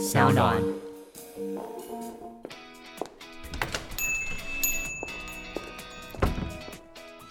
[0.00, 0.56] 小暖。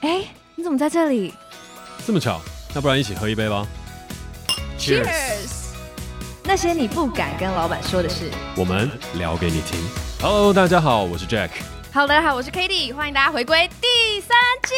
[0.01, 0.23] 哎，
[0.55, 1.33] 你怎么在这里？
[2.05, 2.39] 这么巧，
[2.75, 3.65] 那不然一起喝一杯吧。
[4.77, 5.73] Cheers！
[6.43, 9.79] 那些你不敢跟老板说的事，我们聊给你听。
[10.21, 11.49] Hello，大家好，我是 Jack。
[11.91, 14.75] Hello，大家好，我是 Cady，欢迎大家回归第三季。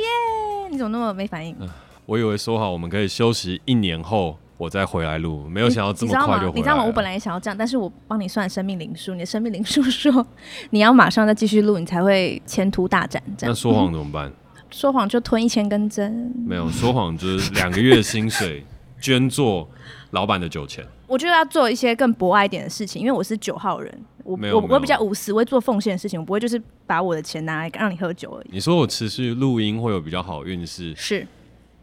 [0.00, 0.68] 耶！
[0.68, 1.56] 你怎么那么没反应？
[1.60, 1.68] 呃，
[2.06, 6.52] 我以为说好我们可以休息一年后我再回来录，没有想到这么快就回来了。
[6.54, 6.84] 你知道吗？
[6.84, 10.24] 我本来也想要这样，但是我帮你算生命灵数，你的生命灵数说
[10.70, 13.22] 你要马上再继续录，你才会前途大展。
[13.36, 13.50] 这样。
[13.50, 14.32] 那说谎怎么办？
[14.70, 16.32] 说谎就吞一千根针。
[16.46, 18.64] 没有说谎，就是两个月薪水
[19.00, 19.68] 捐做
[20.10, 20.84] 老板的酒钱。
[21.06, 28.46] 我觉得要做一些更博爱一点的事情，因为我是九号人，我我我比较无私，我会做奉献的事情，我不会就是把我的钱拿来让你喝酒而已。
[28.52, 31.26] 你说我持续录音会有比较好运势，是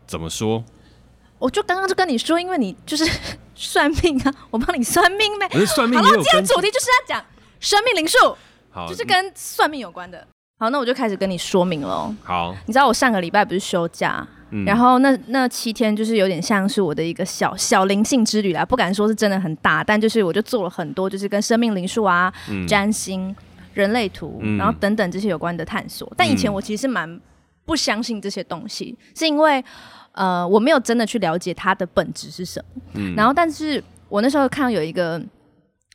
[0.08, 0.64] 怎么说？
[1.42, 3.04] 我就刚刚就跟你说，因为你就是
[3.56, 5.50] 算命啊， 我帮你算命呗。
[5.50, 7.26] 不是算命，好了，今天主题就是要讲
[7.60, 8.38] 生命灵数，
[8.70, 10.26] 好，就是跟算命有关的。
[10.60, 12.14] 好，那我就开始跟你说明喽。
[12.24, 23.36] 好，你知道我上个礼拜不是休假，嗯、然后那那七天就是有点像是我的一个小小灵性之旅啦，不敢说是真的很大，但就是我就做了很多，就是跟生命灵数啊、嗯、占星、
[23.74, 26.08] 人类图，嗯、然后等等这些有关的探索。
[26.16, 27.20] 但以前我其实是蛮
[27.66, 29.64] 不相信这些东西，是因为
[30.14, 32.82] 呃我没有真的去了解它的本质是什么。
[32.94, 35.22] 嗯、然后，但是我那时候看到有一个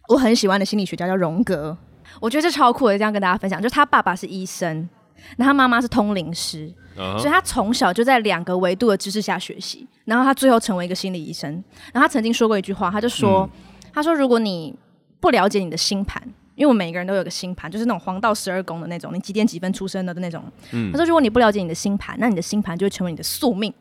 [0.09, 1.77] 我很喜欢的心理学家叫荣格。
[2.21, 4.89] 我觉得这超酷的，这样跟大家分享，就是他爸爸是医生，
[5.37, 7.19] 然后他妈妈是通灵师，uh huh.
[7.19, 11.51] 所以他从小就在两个维度的知识下学习，然后他最后成为一个心理医生。
[11.93, 13.43] 然后他曾经说过一句话，他就说
[13.85, 14.75] ：“嗯、他说如果你
[15.21, 16.23] 不了解你的星盘，
[16.55, 20.43] 因为我们每个人都有个星盘，就是那种黄道十二宫的那种，你几点几分出生的那种。
[20.73, 23.75] 嗯、他说如果你不了解你的星盘，那你的星盘就会成为你的宿命。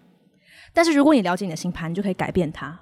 [0.76, 2.78] 但是如果你了解你的星盘，你就可以改变它。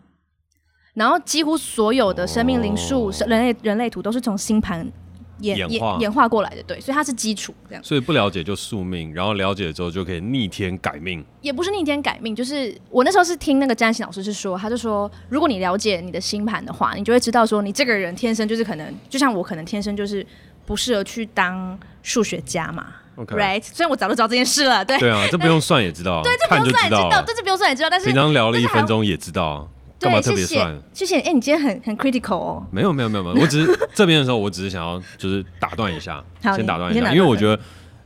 [0.96, 3.22] 然后几乎所有的生命灵数、oh.
[3.22, 4.92] 人类人类图都是从星盘。”
[5.40, 7.84] 演演化演化过来的，对，所以它是基础这样。
[7.84, 11.26] 所以不了解就宿命，然后了解之后就可以逆天改命。
[11.42, 20.26] 也不是逆天改命，就是我那时候是听那个占星老师是说，他就说，如果你了解你的星盘的话，你就会知道说，你这个人天生就是可能，就像我可能天生就是
[20.66, 22.88] 不适合去当数学家嘛。
[23.16, 23.62] OK，right？
[23.64, 24.98] 虽然我早就知道这件事了，对。
[24.98, 29.70] 对啊，这不用算也知道， 对，这不用算也知道，这这不用算也知道，但是平常聊了一分钟也知道。
[30.00, 30.78] 干嘛特别算？
[30.92, 31.16] 谢谢。
[31.20, 32.68] 哎、欸，你今天很很 critical 哦。
[32.72, 37.58] 没有没有没有没有， 我只是这边的时候，我只是想要就是打断一下，先打断一下，因为我觉得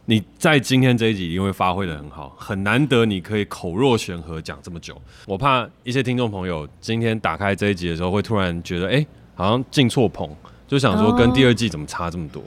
[0.06, 4.96] 你在今天这一集一定会发挥的很好，很难得你可以口若悬河讲这么久。
[5.26, 10.30] 我怕一些听众朋友今天打开这一集的时候，会突然觉得哎、欸，好像进错棚，
[10.68, 12.44] 就想说跟第二季怎么差这么多，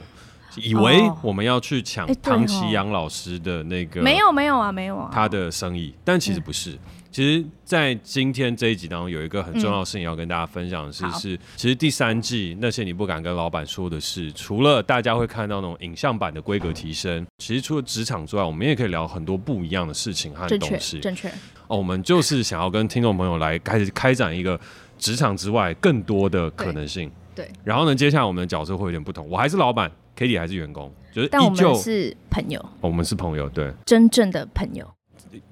[0.55, 6.77] 以为我们要去抢唐奇阳老师的那个没有没有啊没有啊他的生意，但其实不是。
[7.13, 21.01] 其实，在今天这一集当中，有一个很重要的事情要跟大家分享的是，嗯、是其实第三季那些你不敢跟老板说的事，除了大家会看到那种影像版的规格提升，其实除了职场之外，我们也可以聊很多不一样的事情和东西。
[21.01, 21.27] 正确。
[21.67, 24.57] 哦，我们就是想要跟听众朋友来开始开展一个
[24.97, 27.11] 职场之外更多的可能性。
[27.35, 27.51] 对。
[27.63, 32.59] 然后呢，接下来我们的角色会有点不同，我还是老板，Kitty 还是员工，就是但我们是朋友。
[32.59, 34.85] 哦，我们是朋友，对，真正的朋友。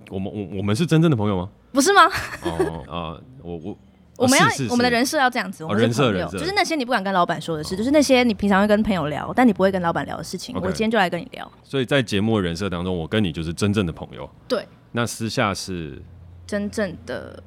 [0.09, 1.49] 我们我我们是真正的朋友吗？
[1.71, 2.01] 不是吗？
[2.43, 3.77] 哦 啊，我我
[4.17, 11.49] 我们要我们的人设要这样子，我们是朋友，就是那些你不敢跟老板说的事，就是那些你平常会跟朋友聊，但你不会跟老板聊的事情，我今天就来跟你聊。
[11.63, 14.29] 所以在节目的人设当中，我跟你就是真正的朋友。
[14.47, 14.67] 对。
[14.91, 16.01] 那私下是
[16.47, 17.41] 真正的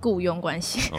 [0.00, 0.88] 雇佣关系。
[0.92, 0.98] 哦，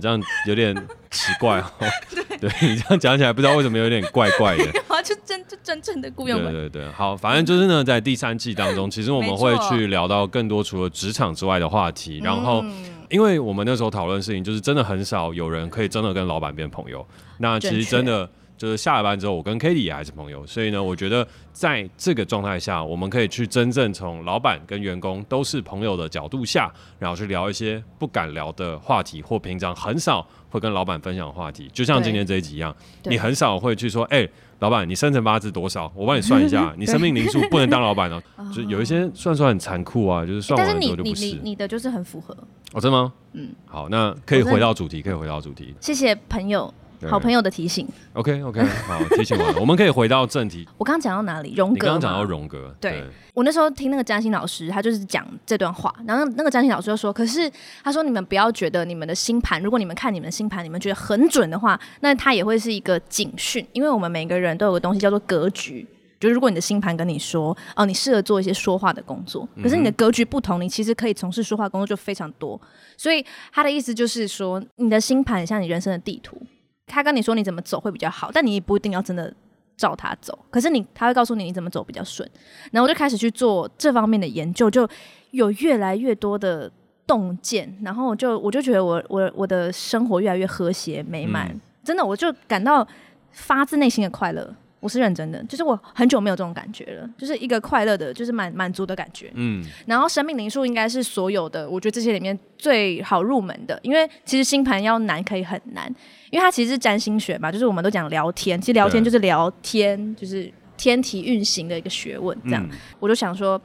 [0.00, 0.74] 这样有点
[1.10, 1.64] 奇怪哦。
[2.40, 4.64] 对，你这样讲起来，不知道为什么有点怪怪的。
[5.04, 6.42] 就真就真正的雇佣。
[6.42, 12.20] 对对对，好，反正就是呢，在第三季当中，其实我们会去聊到更多除了职场之外的话题。
[12.24, 12.64] 然后，
[13.10, 17.06] 因为我们那时候讨论事情，就是真的很少有人可以真的跟老板变朋友。
[17.38, 18.28] 那其实真的。
[18.56, 31.68] 就是下了班之后，我跟 Cady 也还是朋友，所以呢，我觉得在这个状态下，我们可以去真正从老板跟员工都是朋友的角度下，然后去聊一些不敢聊的话题，或平常很少会跟老板分享的话题。
[31.72, 32.74] 就像今天这一集一样，
[33.04, 34.30] 你很少会去说，哎、欸，
[34.60, 35.92] 老板，你生辰八字多少？
[35.94, 38.22] 我帮你算一下， 你生命灵数不能当老板哦。
[38.54, 41.22] 就有一些算出来很残酷啊，就是算完之后就不是。
[41.22, 42.32] 欸、你你你的就是很符合。
[42.72, 43.12] 哦，真的吗？
[43.32, 43.50] 嗯。
[43.66, 45.74] 好，那可以回到主题，可以回到主题。
[45.80, 46.72] 谢谢朋友。
[47.08, 47.86] 好朋友的提醒。
[48.14, 50.66] OK OK，好，提醒完了，我们可以回到正题。
[50.78, 51.54] 我刚刚讲到哪里？
[51.54, 51.74] 荣格。
[51.74, 52.74] 你刚刚讲到荣格。
[52.80, 53.04] 对，对
[53.34, 55.94] 我那时候听那个占星老师，他就是讲这段话。
[56.06, 57.50] 然后那个占星老师就说：“可是
[57.82, 65.86] 他说你们不要觉得你们的星盘，如果你们看你们的星盘，你们觉得很准的话，那它也会是一个警讯，因为我们每个人都有个东西叫做格局。”
[66.20, 72.58] 就是如果你的星盘跟你说，哦，你适合做一些说话的工作，可是你的格局不同，你其实可以从事说话工作就非常多。
[72.96, 73.22] 所以
[73.52, 76.40] 他的意思就是说，你的星盘像你人生的地图，
[76.86, 79.32] 他跟你说你怎么走会比较好，但你也不一定要真的
[79.76, 80.38] 照他走。
[80.50, 82.28] 可是你他会告诉你你怎么走比较顺。
[82.70, 84.88] 然后我就开始去做这方面的研究，就
[85.30, 86.70] 有越来越多的
[87.06, 92.86] 洞见，然后就我就觉得我我我的生活越来越和谐美满，嗯、真的我就感到
[93.32, 94.54] 发自内心的快乐。
[94.84, 99.32] 我是认真的，就是我很久没有这种感觉了，就是一个快乐的，就是满满足的感觉。
[99.32, 105.86] 嗯，然后生命灵数应该是所有的，我觉得这些里面最好入门的，因为其实星盘要难可以很难，
[106.28, 112.38] 因为它其实是占星学嘛，就是我们都讲聊天，其实聊天就是聊天，就是天体运行的一个学问。
[112.44, 113.58] 这样，嗯、我就想说，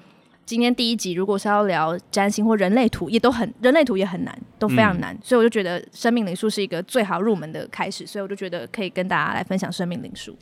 [0.45, 10.33] 今天第一集如果是要聊占星或人类图，也都很人类图也很难，都非常难，嗯、所以我就觉得生命灵数是一个最好入门的开始，所以我就觉得可以跟大家来分享生命灵数。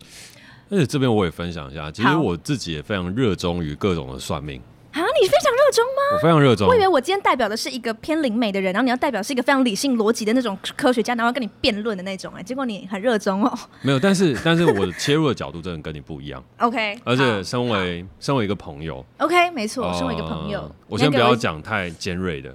[0.70, 4.62] 而且这边我也分享一下，其实我自己也非常热衷于各种的算命。
[4.92, 6.16] 啊，你非常热衷吗？
[6.16, 6.68] 我非常热衷。
[6.68, 12.34] 我以为我今天代表的是一个偏灵媒的人，然后你要代表是一个非常理性逻辑的那种科学家，然后跟你辩论的那种。
[12.36, 13.60] 哎，结果你很热衷哦。
[13.84, 16.44] 没有，但是 但是我的切入的角度真的跟你不一样。
[16.58, 17.00] OK。
[17.04, 22.52] 而且身为身为一个朋友，OK，没错，身为一个朋友，我先不要讲太尖锐的，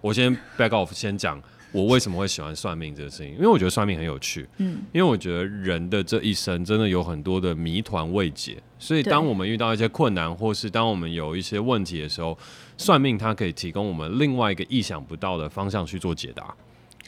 [0.00, 1.38] 我先 back off，先讲。
[1.76, 3.34] 我为什么会喜欢算命这个事情？
[3.34, 12.38] 因为我觉得算命很有趣，嗯，因为我觉得人的这一生真的有很多的谜团未解，所以当我们遇到一些困难，或是当我们有一些问题的时候，
[12.78, 16.54] 算命它可以提供我们另外一个意想不到的方向去做解答。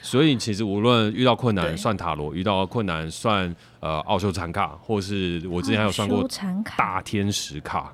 [0.02, 6.28] 所以其实无论遇到困难算塔罗，遇到困难算呃奥修禅卡，或是我之前还有算过
[6.76, 7.92] 大天使卡。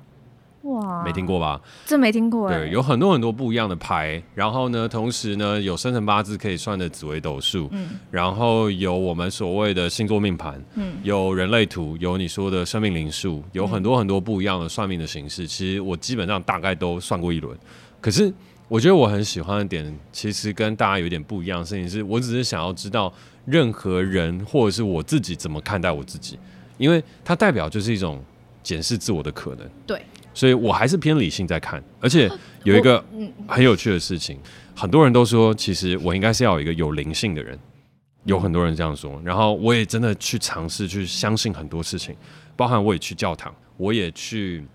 [0.65, 1.61] 哇，没听过吧？
[1.85, 2.49] 这没听过。
[2.49, 15.45] 对，有很多很多不一样的牌，然后呢，同时呢，有生辰八字可以算的紫微斗数，嗯，然后有我们所谓的星座命盘，嗯，有人类图，有你说的生命灵数，有很多很多不一样的算命的形式。
[15.45, 17.55] 其实我基本上大概都算过一轮。
[18.01, 18.33] 可是
[18.67, 23.13] 我觉得我很喜欢的点，其实跟大家有点不一样的事情是，我只是想要知道
[23.45, 26.39] 任何人或者是我自己怎么看待我自己，
[26.79, 28.19] 因为它代表就是一种
[28.63, 29.69] 检视自我的可能。
[29.85, 30.01] 对。
[30.35, 32.29] 所以我还是偏理性在看，而且
[32.63, 33.03] 有一个
[33.47, 34.37] 很有趣的事情，
[34.75, 37.57] 很多人都说，其实我应该是要有一个有灵性的人，
[38.25, 42.13] 有很多人这样说，然后我也真的去尝试去相信很多事情，
[42.57, 44.65] 包含我也去教堂，我也去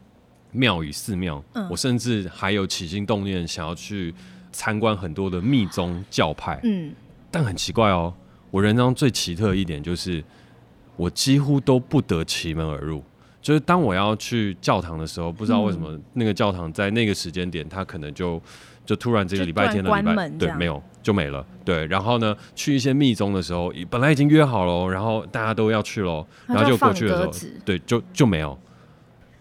[0.51, 4.15] 庙宇寺庙，我甚至还有起心动念想要去
[4.51, 6.93] 参观很多的密宗教派，嗯，
[7.31, 8.13] 但很奇怪哦，
[8.51, 10.25] 我人生中最奇特的一点就是，
[10.97, 13.05] 我几乎都不得其门而入。
[13.43, 18.41] 就是当我要去教堂的时候，不知道为什么那个教堂在那个时间点，它可能就
[18.85, 21.87] 就突然这个礼拜天的礼拜对没有就没了对。
[21.87, 28.57] 然后呢，去一些密宗的时候，本来已经约好了，然后大家都要去喽，然后就过去的时候，对就就没有。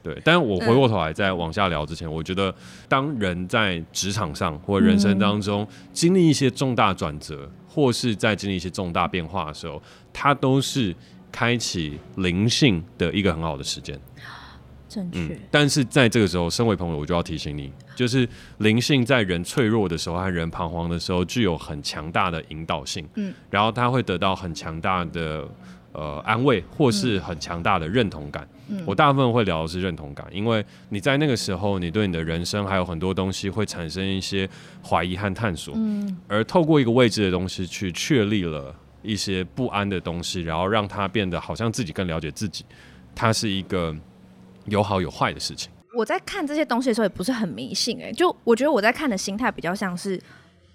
[0.02, 2.56] 对，但是我回过头来再往下聊之前，我觉得
[2.88, 9.82] 当人在职场上或人生当中经历一些重大转折，或是在经历一些重大变化的时候，
[10.14, 10.96] 它都是。
[11.32, 14.00] 开启灵性的一个很好的时间，
[14.88, 15.20] 正确。
[15.20, 18.28] 嗯，但是在这个时候，身为朋友，我就要提醒你，就是
[18.58, 23.08] 灵性在人脆弱的时候和人彷徨的时候，具有很强大的引导性。
[23.16, 25.48] 嗯，然后他会得到很强大的
[25.92, 28.48] 呃安慰，或是很强大的认同感。
[28.68, 34.50] 嗯，我大部分会聊的是认同感，因为你在那个时候，你对你的人生还有很多东西会产生一些
[34.84, 35.74] 怀疑和探索。
[35.76, 38.76] 嗯，而透过一个未知的东西去确立了。
[39.02, 42.66] 一些不安的东西，然后让他变得好像自己更了解自己，
[43.16, 43.96] 它是一个
[44.66, 45.72] 有好有坏的事情。
[45.96, 50.22] 我在看这些东西的时候也不是很迷信诶、就我觉得我在看的心态比较像是，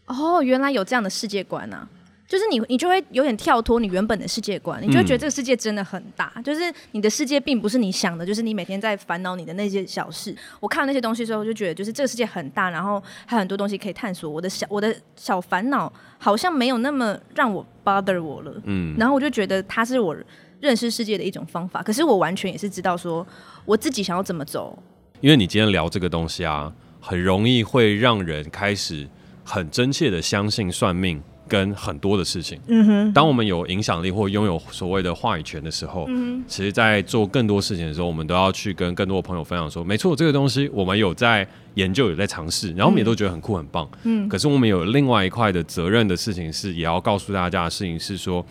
[0.07, 1.89] 哦，原来有这样的世界观啊。
[2.35, 6.33] 就是你，你就会有点跳脱你原本的世界观，你就会觉得这个世界真的很大。
[6.35, 10.37] 嗯、就是你的世界并不是你想的，就是你每天在烦恼你的那些小事。
[10.59, 14.29] 我看那些东西的时候，就觉得就是这个世界很大，然后还有很多东西可以探索。
[14.29, 18.53] 我的小我的小烦恼好像没有那么让我 bother 我了。
[18.65, 20.17] 嗯，然后我就觉得它是我
[20.59, 21.85] 认识世界的一种方法。
[21.85, 23.25] 可是我完全也是知道说
[23.65, 24.77] 我自己想要怎么走。
[25.21, 29.09] 因为你今天聊这个东西啊，很容易会让人开始
[29.45, 31.23] 很真切的相信算命。
[31.47, 36.09] 跟很多的事情，嗯哼，当我们有影响力或拥有所谓的话语权的时候，
[36.49, 48.45] 其实，在做更多事情的时候，我们都要去跟更多的朋友分享说，没错，这个东西我们有在研究，有在尝试，然后我们也都觉得很酷很棒，嗯，可是我们有另外一块的责任的事情是，也要告诉大家的事情是说，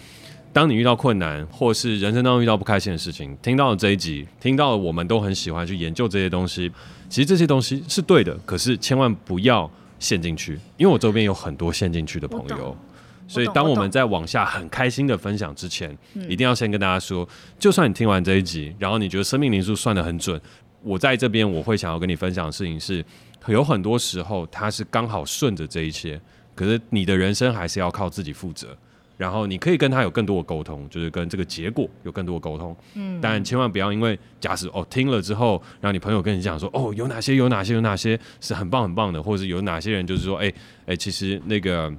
[0.51, 6.71] 当你遇到困难，或是人生当中遇到不开心的事情，听到了这一集，听到了我们都很喜欢去研究这些东西，
[7.09, 9.69] 其实这些东西是对的，可是千万不要
[10.03, 12.77] 陷进去，因为我周边有很多陷进去的朋友，
[13.25, 20.39] 所以当我们在往下很开心的分享之前，一定要先跟大家说，就算你听完这一集，然后你觉得生命灵数算的很准，
[20.81, 23.03] 我在这边我会想要跟你分享的事情是，
[23.47, 26.19] 有很多时候它是刚好顺着这一切，
[26.53, 28.77] 可是你的人生还是要靠自己负责。
[29.23, 32.75] 然后你可以跟他有更多的沟通，就是跟这个结果有更多的沟通。
[32.95, 40.51] 嗯，但千万不要因为假使哦听了之后，然后你朋友跟你讲说哦有哪些有哪些有哪些是很棒很棒的，或者是有哪些人就是说哎
[40.87, 41.89] 哎其实那个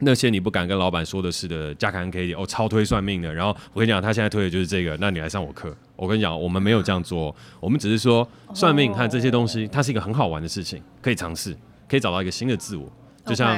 [0.00, 3.32] 那些你不敢跟老板说的是的，加凯 Katie 哦超推算命的。
[3.32, 5.72] 然后我跟你讲，他现在推的就是这个，那你来上我课。
[5.94, 11.56] 我跟你讲，我们没有这样做，我们只是说算命看这些东西，它是一个很好玩的事情，可以尝试，
[11.88, 12.90] 可以找到一个新的自我，
[13.24, 13.56] 就像。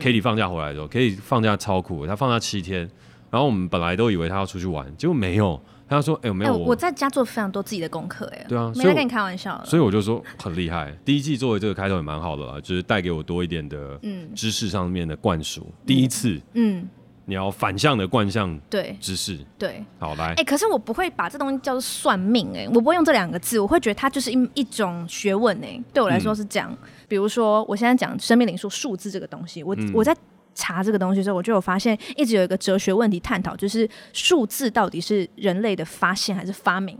[0.00, 2.80] Katie 放假回来的时候，Katie 放假超酷，他放假七天，
[3.30, 10.96] 然后我们本来都以为他要出去玩，结果没有，他说：“哎、欸，没有我，我在家做非常多自己的功课，哎，对啊，没在跟你开玩笑，所以我就说很厉害。
[11.04, 14.00] 第一季作为这个开头也蛮好的啦，就是带给我多一点的
[14.34, 15.66] 知识上面的灌输。
[15.86, 16.88] 第一次，嗯。”
[17.26, 18.96] 你要反向的惯向对。
[19.00, 19.38] 知识。
[19.58, 20.28] 对，好来。
[20.28, 26.70] 哎、欸，可是我不会把这东西叫做算命哎、欸，我不会用这两个字，我会觉得它就是一一种学问哎、欸，对我来说是这样。
[26.70, 30.16] 嗯、比如说，我现在讲生命灵数数字这个东西，我、嗯、我在
[30.54, 36.96] 查这个东西的时候，我就有发现一直有一个哲学问题探讨，就是数字到底是人类的发现还是发明？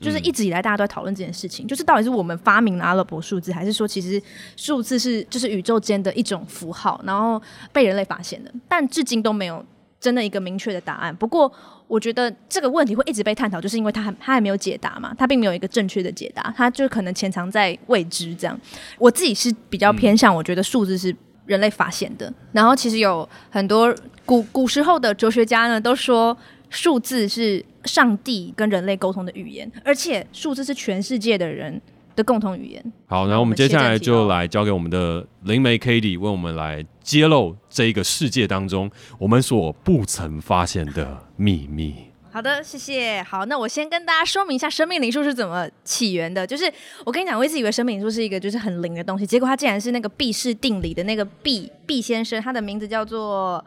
[0.00, 4.20] 就是一直以来大家都在讨论这件事情，就是到底是我们发明了阿拉伯数字，还是说其实
[4.56, 7.40] 数字是就是宇宙间的一种符号，然后
[7.70, 9.64] 被人类发现的，但至今都没有
[10.00, 11.14] 真的一个明确的答案。
[11.14, 11.52] 不过
[11.86, 18.58] 我觉得这个问题会一直被探讨，就是因为它还它还没有解答嘛，它并没有一个正确的解答，它就可能潜藏在未知这样。
[18.98, 21.14] 我自己是比较偏向，我觉得数字是
[21.44, 26.36] 人类发现的，嗯、然后其实有很多古古时候的哲学家呢都说。
[26.72, 31.80] 数字是上帝跟人类沟通的语言，而且数字是全世界的人
[32.14, 32.92] 的共同语言。
[33.06, 41.94] 好，然后我们接下来就来交给我们的灵媒 Katie 为我们来揭露这一个世界当中我们所不曾发现的秘密。
[42.32, 43.20] 好的，谢谢。
[43.24, 46.46] 好，那我先跟大家说明一下生命灵数是怎么起源的。
[46.46, 46.72] 就是
[47.04, 53.64] 我跟你讲，我一直以为生命灵数是一个就是很灵的东西，结果它竟然是那个毕氏定理的那个毕毕先生，他的名字叫做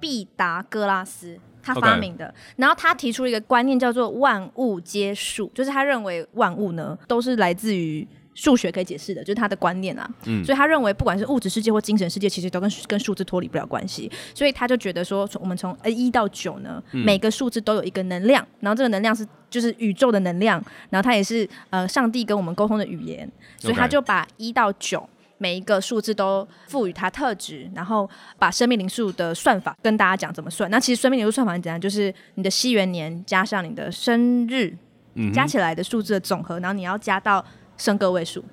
[0.00, 1.38] 毕达哥拉斯。
[1.66, 10.06] 他发明的.然后他提出了一个观念，叫做万物皆数，就是他认为万物呢都是来自于数学可以解释的，就是他的观念啊。
[10.26, 14.12] 嗯，所以他认为不管是物质世界或精神世界，其实都跟跟数字脱离不了关系。
[14.34, 25.08] 所以他就觉得说，从我们从呃一到九呢，嗯、每个数字都有一个能量，然后这个能量是就是宇宙的能量，然后它也是呃上帝跟我们沟通的语言，所以他就把一到九。
[25.38, 30.70] 每一个数字都赋予它特质，然后把生命灵数的算法跟大家讲怎么算。
[30.70, 34.74] 那其实生命灵数算法很简单，就是你的西元年加上你的生日，
[35.14, 37.44] 嗯、加起来的数字的总和，然后你要加到
[37.76, 38.44] 升个位数。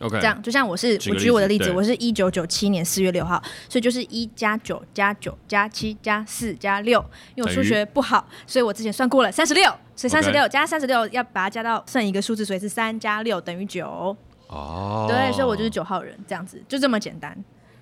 [0.00, 6.98] OK，这样就像我是我举我的例子，我是一九九七年四月六号，所以就是一加九加九加七加四加六。
[7.34, 14.16] 因为我数学不好，所以我之前算过了三十六，所以三十六加三十六要把它加到剩一个数字，所以是三加六等于九。
[14.52, 17.36] 哦，对，所以我就是九号人，这样子就这么简单。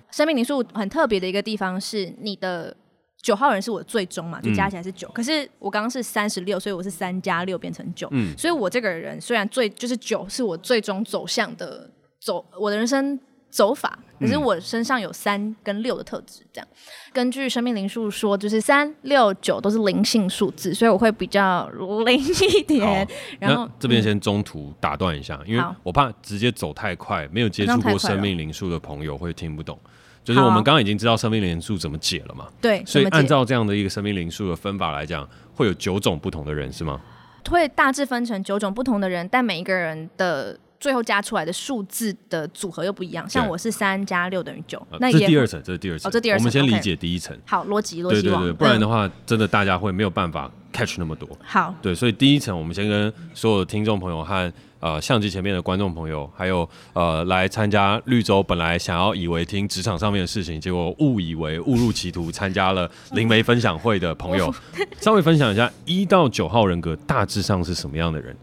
[0.09, 2.75] 生命灵数很特别的一个地方是，你的
[3.21, 5.07] 九号人是我的最终嘛，就加起来是九。
[5.09, 8.07] 嗯、可是我刚刚是三十六，所以我是三加六变成九。
[8.11, 13.19] 嗯，所以我这个人虽然最就是九是我最终走向的走我的人生。
[13.51, 16.67] 走法，可是我身上有三跟六的特质，这样。
[16.71, 16.77] 嗯、
[17.11, 21.69] 根据生命灵数说，就是三六九都是灵性数字，所以我会比较
[22.05, 23.05] 灵一点。
[23.05, 29.77] 好然后这边先中途打断一下，嗯、因为我怕直接走太快，没有接触过生命灵数的朋友会听不懂。
[30.23, 32.47] 就是我们刚刚已经知道生命灵数怎么解了嘛？
[32.61, 37.01] 对，所以按照这样的一个生命灵数的分法来讲，会有九种不同的人是吗？
[37.49, 40.57] 会大致分成九种不同的人，但每一个人的。
[40.81, 46.09] 最后加出来的数字的组合又不一样，像我是三加六等于九，那这是第二层，这是第二层。
[46.09, 46.41] 哦，这第二层。
[46.41, 47.37] 我们先理解第一层。
[47.45, 51.29] 好，逻辑逻辑对对对，不然的话，真的大家会没有办法 catch 那么多。
[51.43, 64.51] 好，对，所以第一层，我们先跟所有的听众朋友和呃相机前面的观众朋友，还有呃来参加绿洲，本来想要以为听职场上面的事情，结果误以为误入歧途，参加了灵媒分享会的朋友，
[64.99, 68.35] 稍微分享一下一到九号人格大致上是什么样的人。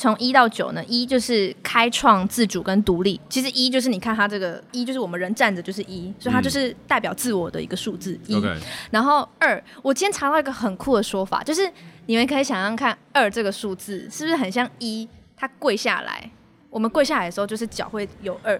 [0.00, 3.20] 从一到九呢，一就是开创、自主跟独立。
[3.28, 8.34] 其实一就是你看它这个一，就是我们人站着就是一，所以它就是代表自我的一个数字一。
[8.34, 8.56] Okay.
[8.90, 11.70] 然后二，我今天查到一个很酷的说法，就是
[12.06, 15.06] 你们可以想象看二这个数字是不是很像一？
[15.36, 16.30] 它跪下来，
[16.70, 18.58] 我们跪下来的时候就是脚会有二。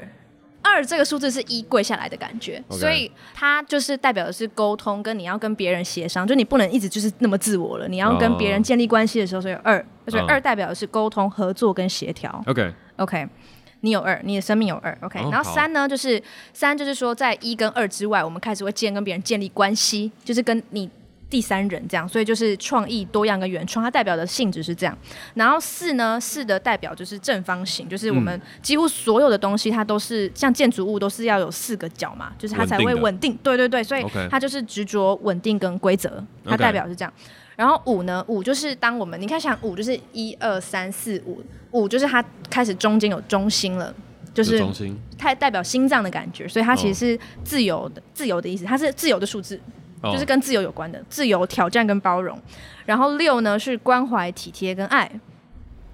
[0.70, 12.42] 二这个数字是一跪下来的感觉.所以它就是代表的是沟通，跟你要跟别人协商，就你不能一直就是那么自我了，你要跟别人建立关系的时候，所以二，所以二代表的是沟通、合作跟协调。
[12.46, 13.26] OK OK，
[13.80, 15.18] 你有二，你的生命有二，OK。
[15.20, 16.22] 哦、然后三呢，就是
[16.52, 20.88] 三就是说，在一跟二之外，我们开始会建跟别人建立关系，就是跟你
[21.30, 22.06] 第三人这样。
[22.08, 24.98] 所以就是创意、多样跟原创，它代表的性质是这样。
[25.34, 33.38] 然后四呢，四的代表就是正方形，就是我们几乎所有的东西，它都是、嗯、像建筑物都是要有四个角嘛，就是它才会稳定。
[33.42, 37.12] 对对对，所以它就是执着稳定跟规则，它代表是这样。
[37.56, 43.94] 然后五呢，五就是当我们你看，像五就是一二三四五，五就是它开始中间有中心了，
[44.32, 44.64] 就是
[45.18, 49.60] 它代表心脏的感觉，所以它其实是自由的，哦、自由的意思，它是自由的数字，
[50.02, 52.38] 哦、就是跟自由有关的，自由、挑战跟包容。
[52.86, 55.10] 然后六呢是关怀、体贴跟爱。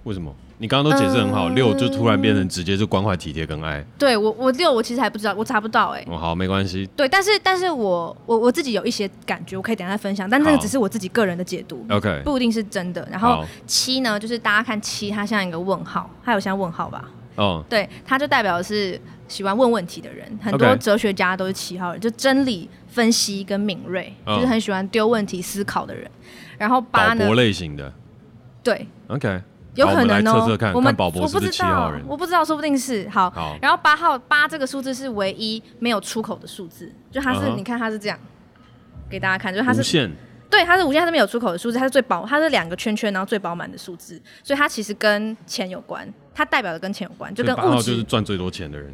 [0.05, 0.35] 为什么？
[0.59, 3.85] 你刚刚都解释很好，六、嗯、就突然变成直接就关怀、体贴跟爱。
[3.99, 6.07] 对我，我六我其实还不知道，我查不到哎、欸。
[6.11, 6.89] 哦，好，没关系。
[6.97, 13.07] 对，但是但是我我我自己有一些感觉，我可以等一下分享，但那个只是我自己个人的解读，OK，不一定是真的。
[13.11, 17.05] 然后七呢，就是大家看七，它像一个问号，它有像问号吧？
[17.37, 26.11] 哦，对，他就代表的是喜欢问问题的人，很多哲学家都是七号人，就真理分析跟敏锐，就是很喜欢丢问题思考的人。
[26.59, 27.35] 然后八呢？
[27.35, 27.93] 类型的。
[28.63, 29.41] 对，OK。
[29.75, 33.31] 有可能哦，我们我不知道，我不知道，说不定是好。
[33.61, 38.19] 然后八号八这个数字是唯一没有出口的数字，就它是，你看它是这样，
[39.11, 40.11] 给大家看，就是它是，
[40.57, 48.93] 对，它是无限，它是没有出口的数字，它是最饱，它是两个圈圈，然后最饱满的数字，所以它其实跟钱有关，它代表的跟钱有关，就跟物质，就是赚最多钱的人。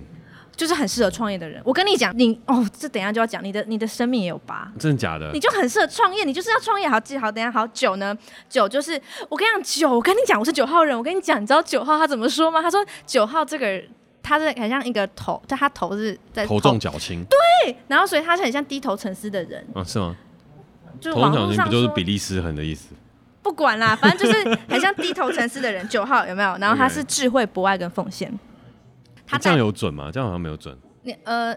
[0.55, 5.31] 就是很适合创业的人，我跟你讲，你哦，这等一下就要讲，你的你的生命也有八，真的假的？
[5.33, 6.87] 你就很适合创业，你就是要创业。
[6.87, 7.67] 好，记好，等一下好。
[7.69, 8.17] 九呢？
[8.51, 9.01] 九就是
[9.31, 10.97] 我跟你讲，九，我跟你讲，我是九号人。
[10.97, 12.61] 我跟你讲，你知道九号他怎么说吗？
[12.61, 13.89] 他说九号这个人，
[14.23, 19.83] 他是很像一个头，但他头是在头重脚轻，对，然后所以他是很像低头沉思的人啊？
[19.83, 20.15] 是吗？
[21.03, 22.95] 就网络上不就是比例失衡的意思？
[23.43, 25.87] 不管啦，反正就是很像低头沉思的人。
[25.89, 26.57] 九号有没有？
[26.59, 28.33] 然后他是智慧、博爱跟奉献。
[29.27, 30.11] 他这样有准吗？
[30.13, 30.79] 这样好像没有准。
[31.03, 31.53] 你呃，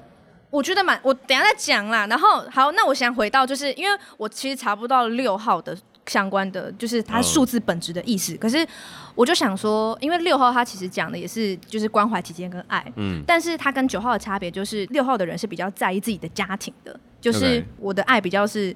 [0.49, 2.07] 我觉得蛮，我等下再讲啦。
[2.07, 8.33] 然后好，那我想回到，就是因为我其实查不到六号的相关的，就是它数字本质的意思。
[8.33, 8.65] 嗯、可是
[9.13, 12.83] 我就想说，因为六号它其实讲的也是就是关怀、体贴跟爱。
[12.95, 13.21] 嗯。
[13.27, 18.75] 但是它跟九号的差别就是，六号的人是比较在意自己的家庭的，就是我的爱比较是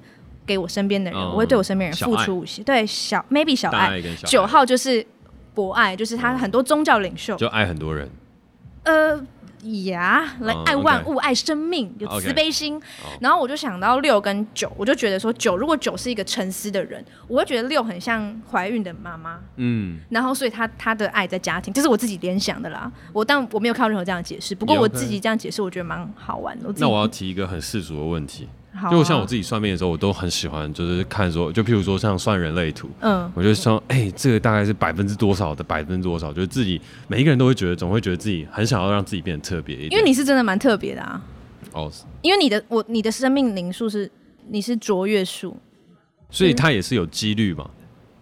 [0.50, 2.44] 给我身边的人，嗯、我会对我身边人付出。
[2.64, 4.02] 对，小 maybe 小爱。
[4.26, 5.06] 九号就是
[5.54, 8.10] 博爱，就是他很多宗教领袖、嗯、就爱很多人。
[8.82, 9.24] 呃。
[9.84, 12.80] 呀，来爱万物，爱生命，有慈悲心。
[13.20, 19.38] 然后我就想到六跟九，我就觉得说九，如果九是一个沉思的人，我会觉得六很像怀孕的妈妈。
[19.56, 22.90] 嗯，然后所以他他的爱在家庭，这是我自己联想的啦。
[23.12, 26.72] 我但我没有看到任何这样的解释，不过我自己这样解释，我觉得蛮好玩的。
[26.78, 28.48] 那我要提一个很世俗的问题。
[28.90, 39.92] 就像我自己算命的时候，我都很喜欢，就是看说，就譬如说像算人类图，嗯，我就说，哎、欸，这个大概是百分之多少的百分之多少，就是自己每一个人都会觉得，总会觉得自己很想要让自己变得特别一点。
[39.92, 41.20] 因为你是真的蛮特别的啊。
[41.72, 41.90] 哦。
[42.22, 44.08] 因为你的我你的生命灵数是
[44.48, 45.56] 你是卓越数，
[46.30, 47.68] 所以它也是有几率嘛？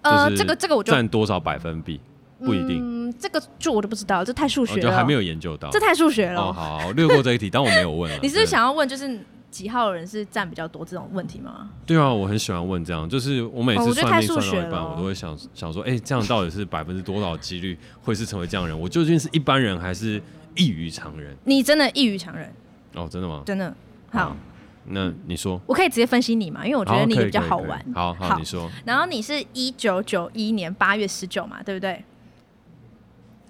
[0.01, 2.01] 呃，这个这个我就占多少百分比
[2.39, 2.81] 不一定。
[2.81, 6.41] 嗯，这个就我就不知道，这太数学了，就还没有研究到，这太数学了。
[6.41, 8.19] 哦，好，略过这一题，但我没有问了。
[8.23, 9.21] 你是不是想要问就是？
[9.51, 11.71] 几号人是占比较多这种问题吗？
[11.87, 18.79] 对啊，我很喜欢问这样，就是我每次算命算到一半，我都会想想说，哎、欸，这样到底是百分之多少几率会是成为这样的人？
[18.79, 20.23] 我究竟是一般人还是
[20.55, 21.37] 异于常人？
[21.45, 22.53] 你真的异于常人？
[22.95, 23.43] 哦，真的吗？
[23.47, 23.75] 真的。
[24.11, 24.37] 好，
[24.85, 26.65] 那你说，我可以直接分析你吗？
[26.65, 27.83] 因为我觉得你比较好玩。
[27.95, 28.71] 好好，好，你说。
[28.85, 32.05] 然后你是一九九一年八月十九嘛，对不对？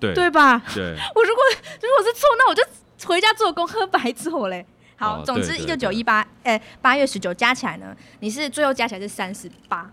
[0.00, 0.62] 对，对吧？
[0.74, 0.84] 对。
[1.14, 1.42] 我如果
[1.82, 2.62] 如果是错，那我就
[3.06, 4.64] 回家做功课白做嘞。
[4.98, 9.88] 好，总之一九九一八，哎，八月十九加起来呢，你是最后加起来是三十八，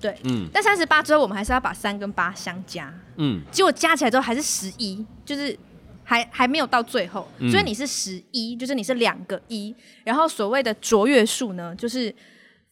[0.00, 5.58] 对，嗯，但三十八之后我们还是要把三跟八相加，嗯，结果加起来之后还是十一，就是
[6.04, 12.14] 还还没有到最后，嗯、所以你是十一，就是你是两个一，然后所谓的卓越数呢，就是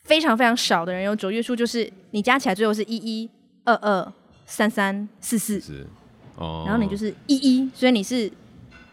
[0.05, 3.29] 非常非常少的人有卓越数，就是你加起来最后是一一
[3.64, 4.12] 二二
[4.47, 5.85] 三三四四，是，
[6.37, 8.31] 哦，然后你就是一一，所以你是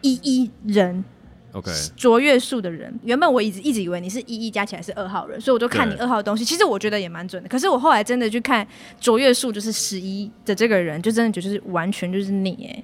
[0.00, 1.04] 一一人。
[1.52, 6.44] OK，卓越数的人，原本我一直一直以为你是一一加起来是二号人，所以我就看你二号的东西。
[6.44, 8.66] 其实我觉得也蛮准的，可是我后来真的去看
[8.98, 12.82] 卓越数就是十一的这个人，就真的就是完全就是你哎，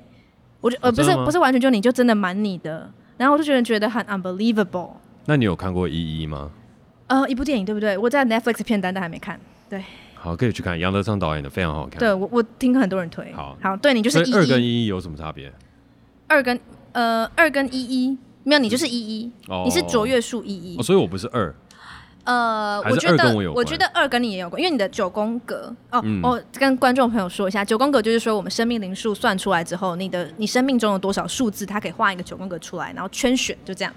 [0.60, 4.90] 我就呃不是不是完全就你就真的蛮你的，然后我就觉得觉得很 unbelievable。
[5.24, 6.50] 那你有看过一一吗？
[7.06, 7.96] 呃，一部电影对不对？
[7.96, 9.40] 我在 Netflix 片单但还没看。
[9.70, 9.82] 对，
[10.14, 11.98] 好，可以去看杨德昌导演的，非常好看。
[11.98, 13.32] 对我我听很多人推。
[13.32, 14.34] 好，好，对你就是一一。
[14.34, 15.50] 二跟一一有什么差别？
[16.26, 16.60] 二跟
[16.92, 18.18] 呃二跟一一。
[18.48, 19.32] 没有，你就是一一，
[19.64, 21.54] 你是卓越数一一，所以我不是二。
[22.24, 33.94] 呃，我觉得我觉得二跟你也有关，因为你的九宫格哦，嗯、我跟观众朋友说一下，九宫格就是说我们生命灵数算出来之后，你的你生命中有多少数字，它可以画一个九宫格出来，然后圈选，就这样。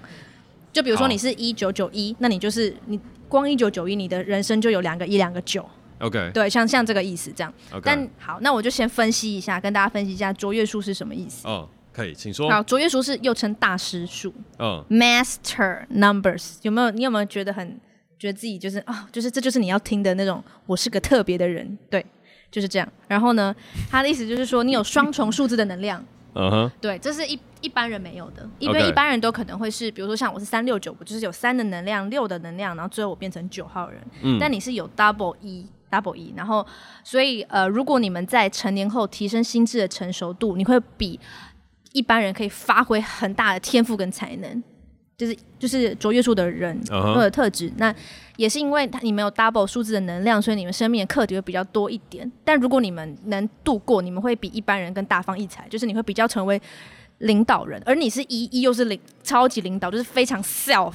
[0.71, 5.65] 就比如说你是一九九一，那你就是你光一九九一，你的人生就有两个一两个九。
[5.99, 7.53] OK，对，像像这个意思这样。
[7.71, 7.81] Okay.
[7.83, 11.45] 但好，那我就先分析一下，跟大家分析一下卓越数是什么意思。
[11.47, 12.49] 哦，可以，请说。
[12.49, 14.33] 好，卓越数是又称大师数。
[14.59, 16.91] 嗯，Master Numbers 有没有？
[16.91, 17.79] 你有没有觉得很？
[18.19, 22.05] 觉得自己就是啊、哦，就是这就是你要听的那种，我是个特别的人，对，
[22.51, 22.87] 就是这样。
[23.07, 23.55] 然后呢，
[23.89, 25.99] 他的意思就是说，你有双重数字的能量，
[26.35, 33.99] 嗯哼，对，这是一一般人没有的，因为一般人都可能会是，比如说像我是三六九，我就是有三的能量，六的能量，然后最后我变成九号人。
[34.21, 36.63] 嗯，但你是有 double 一，double 一，然后
[37.03, 41.19] 所以呃，如果你们在成年后提升心智的成熟度，你会比
[41.93, 44.63] 一般人可以发挥很大的天赋跟才能。
[45.17, 47.75] 就是就是卓越数的人或者特质，uh huh.
[47.77, 47.95] 那
[48.37, 52.31] 也是因为他你们有 double 数字的能量，所以你们生命的课题会比较多一点。
[52.43, 56.59] 但如果你们能度过，你们会比一般人更大放异彩，就是你会比较成为
[57.19, 57.79] 领导人。
[57.85, 60.91] 而你是一一又是领超级领导，就是非常 self，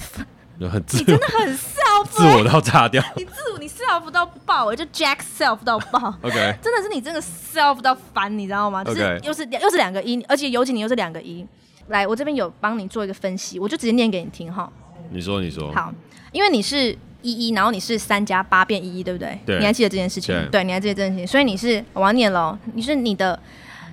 [0.60, 6.14] 很自你真的很 self，自我到炸掉， 你自我你 self 到爆，就 Jack self 到爆。
[6.22, 8.82] OK，真的是你真的 self 到烦，你知道吗？
[8.82, 11.46] 就是又是又是两个一，而且尤其你又是两个一。
[11.88, 14.70] 来，我这边有帮你做一个分析，我就直接念给你听哈。
[15.10, 15.70] 你说，你说。
[15.72, 15.92] 好，
[16.32, 16.90] 因为你是
[17.22, 19.38] 一一，然后你是三加八变一一，对不对？
[19.46, 19.58] 对。
[19.58, 20.34] 你还记得这件事情？
[20.50, 21.26] 对，你还记得这件事情？
[21.26, 22.58] 所以你是，我要念喽。
[22.74, 23.38] 你是你的，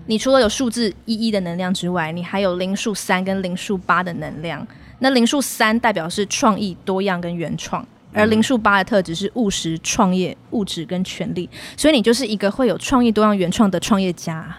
[0.07, 4.65] 你除了有数字一一的能量之外，你还有零数三跟零数八的能量。
[5.03, 11.49] 那零数三代表是创意、多样跟原创，而零数八的特质是务实、创业、物质跟权力。
[11.75, 14.55] 所以你就是一个会有创意、多样、原创的创业家。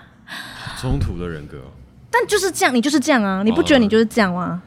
[0.79, 1.63] 冲突的人格。
[2.11, 3.43] 但就是这样，你就是这样啊！
[3.43, 4.63] 你不觉得你就是这样吗？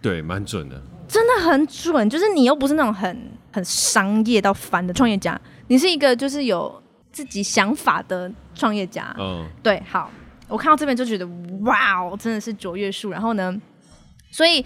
[0.00, 2.08] 对，蛮准的，真的很准。
[2.08, 9.12] 就是你又不是那种很很商业到烦的创业家，你是一个就是有自己想法的创业家。
[9.18, 9.82] 嗯，对。
[9.90, 10.08] 好，
[10.46, 11.28] 我看到这边就觉得
[11.62, 13.10] 哇哦，真的是卓越数。
[13.10, 13.54] 然后呢，
[14.30, 14.64] 所以。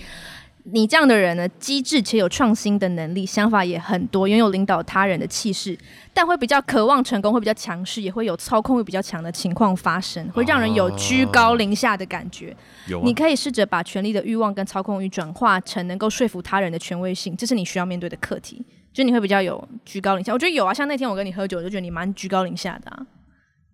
[0.72, 5.76] 你这样的人呢，机智且有创新的能力，想法也很多，拥有领导他人的气势，
[6.14, 12.56] 但会比较渴望成功，会比较强势，也会有操控欲比较强的情况发生，会让人有居高临下的感觉。
[13.02, 18.64] 你可以试着把权力的欲望跟操控欲转化成能够说服他人的权威性，这是你需要面对的课题。
[18.90, 23.06] 就你会比较有居高临下，我觉得有啊，像那天我跟你喝酒，我就觉得你蛮居高临下的啊。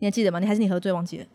[0.00, 0.40] 你还记得吗？
[0.40, 1.26] 你还是你喝醉忘记了？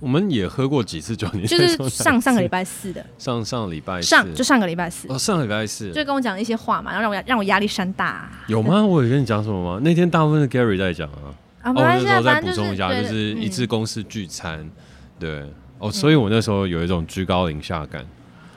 [0.00, 8.44] 我们也喝过几次酒，你就是上上个礼拜四的，上上礼拜四上就上个礼拜四哦，上个礼拜四就跟我讲一些话嘛，然后让我让我压力山大、啊。
[8.46, 8.80] 有吗？
[8.86, 9.80] 我有跟你讲什么吗？
[9.82, 11.34] 那天大部分是 Gary 在讲啊。
[11.62, 14.70] 啊，没关系、啊，那时候再补充一下，就是一次公司聚餐，嗯、
[15.18, 18.06] 对哦，所以我那时候有一种居高临下感。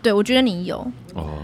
[0.03, 0.77] 对，我觉得你有
[1.15, 1.39] 哦，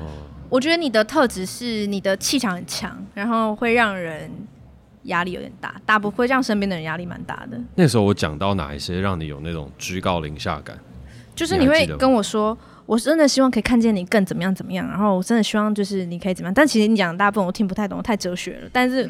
[0.49, 4.29] 我觉得你的特质是你的气场很强，然后会让人。
[5.07, 7.59] 压力有点大，大不会让身边的人压力蛮大的。
[7.75, 10.77] 那时候我讲到哪一些让你有那种居高临下感？
[11.35, 16.53] 就是你会跟我说，我真的希望可以看见你更怎么样怎么样，然后我真的希望就是你可以怎么样。
[16.53, 18.69] 但其实你讲的大部分我听不太懂，太哲学了。
[18.73, 19.05] 但是，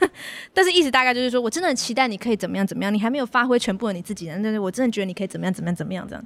[0.00, 0.10] 嗯、
[0.52, 6.22] 但是意思大概就是说我真的很期待你可以怎么样怎么样，你还没有发挥全部的你自己，但是我真的觉得你可以怎么样怎么样怎么样这样。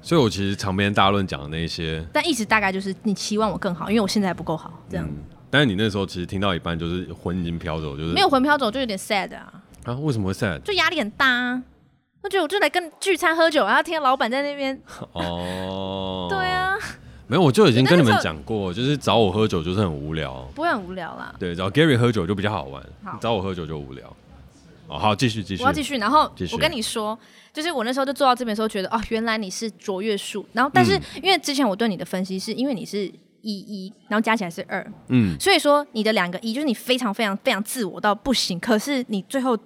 [0.00, 5.06] 所以我其实长篇大论讲的那些，但意思大概就是你期望我更好，因为我现在还不够好这样。
[5.06, 5.16] 嗯
[5.50, 9.52] 但是你那时候其实听到一半就是魂已经飘走，就是没有魂飘走，就有点 sad 啊。
[9.84, 9.94] 啊？
[9.94, 10.58] 为什么会 sad？
[10.60, 11.62] 就压力很大啊。
[12.20, 14.78] 我觉得我就来跟聚餐喝酒，然后听到老板在那边。
[15.12, 16.26] 哦。
[16.30, 16.74] 对啊。
[17.26, 20.46] 没有，我就已经跟你们讲过，就是找我喝酒就是很无聊。
[20.54, 21.34] 不会很无聊啦。
[21.38, 22.82] 对，找 Gary 喝酒就比较好玩。
[23.04, 24.06] 好找我喝酒就无聊。
[24.88, 25.62] 哦，好，继续继续。
[25.62, 27.18] 我要继续，然后我跟你说，
[27.52, 30.44] 就是我那时候就坐到这边的时候，觉得哦，原来你是卓越数。
[30.52, 33.10] 然后，但是因为之前我对你的分析是因为你是。
[33.42, 39.56] 一一，然后加起来是二，嗯，所以说你的两个一就是你非常非常非常自我到不行，可是你最后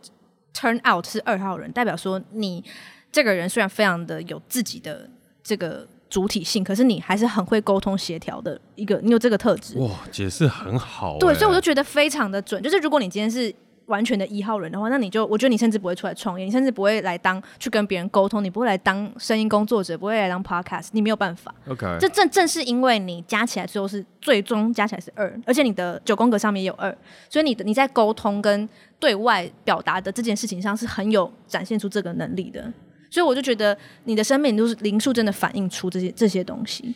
[0.54, 2.62] turn out 是二号人，代表说你
[3.10, 5.08] 这个人虽然非常的有自己的
[5.42, 9.78] 这个主体性，可是你还是很会沟通协调的一个，你有这个特质。
[9.78, 11.18] 哇，解释很好欸。
[11.18, 13.54] 对，所以我就觉得非常的准，就是如果你今天是。
[13.86, 21.54] 完全的一号人的话，那你就我觉得你甚至不会出来创业，你甚至不会来当去跟别人沟通，你不会来当声音工作者，不会来当 podcast，你没有办法。
[21.68, 26.96] OK，这正正是因为你加起来最后是最终加起来是二，而且你的九宫格上面也有二，
[27.28, 28.68] 所以你的你在沟通跟
[28.98, 32.72] 对外表达的这件事情上是很有展现出这个能力的，
[33.10, 36.94] 所以我就觉得你的生命都是零数真的反映出这些这些东西，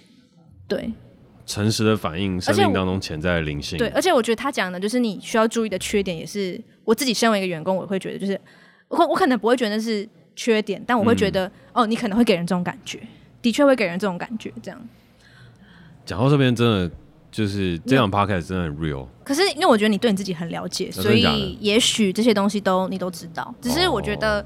[0.69, 0.93] 对。
[1.47, 3.79] 诚实的反映生命当中潜在的灵性。
[3.79, 8.39] 对，而且我觉得他讲的就是你需要注意的缺点，也是我自己身为一个员工，我会觉得就是
[8.89, 13.01] 我我可能不会觉得那是缺点，但我会觉得、嗯、哦，你可能会给人这种感觉，
[13.41, 14.53] 的确会给人这种感觉。
[14.61, 14.89] 这样。
[16.05, 16.91] 讲到这边，真的
[17.31, 19.07] 就是这样 podcast 真的很 real。
[19.25, 23.55] 可是因为我觉得你对你自己很了解，所以也许这些东西都你都知道。
[23.61, 24.45] 只是我觉得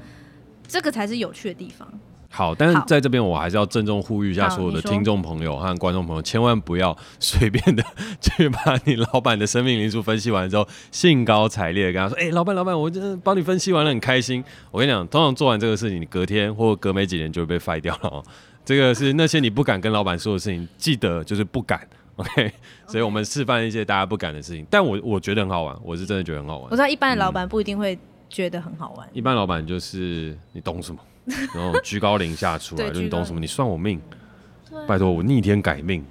[0.67, 1.91] 这个才是有趣的地方。
[2.33, 7.83] 好，但是在这边我还是要郑重呼吁一下所有的听众朋友和观众朋友，千万不要随便的
[8.21, 14.41] 去把你老板的生命灵数分析完之后，兴高采烈的跟他说：“哎、欸，老板，老板，我真的帮你分析完了，很开心。”
[14.71, 18.23] 我跟你讲，通常做完这个事情，你隔天或隔没几年就会被 fire 掉了哦。
[18.63, 21.85] 这个是那些你不敢跟老板说的事情，记得就是不敢。
[22.15, 22.51] OK，
[22.87, 26.65] 所以我们示范一些大家不敢的事情，但我我觉得很好玩，我是真的觉得很好玩。
[26.71, 27.97] 我知道一般的老板不一定会
[28.29, 30.99] 觉得很好玩，嗯、一般老板就是你懂什么？
[31.53, 33.39] 然后居高临下出来，就你懂什么？
[33.39, 34.01] 你算我命，
[34.87, 36.05] 拜托我逆天改命，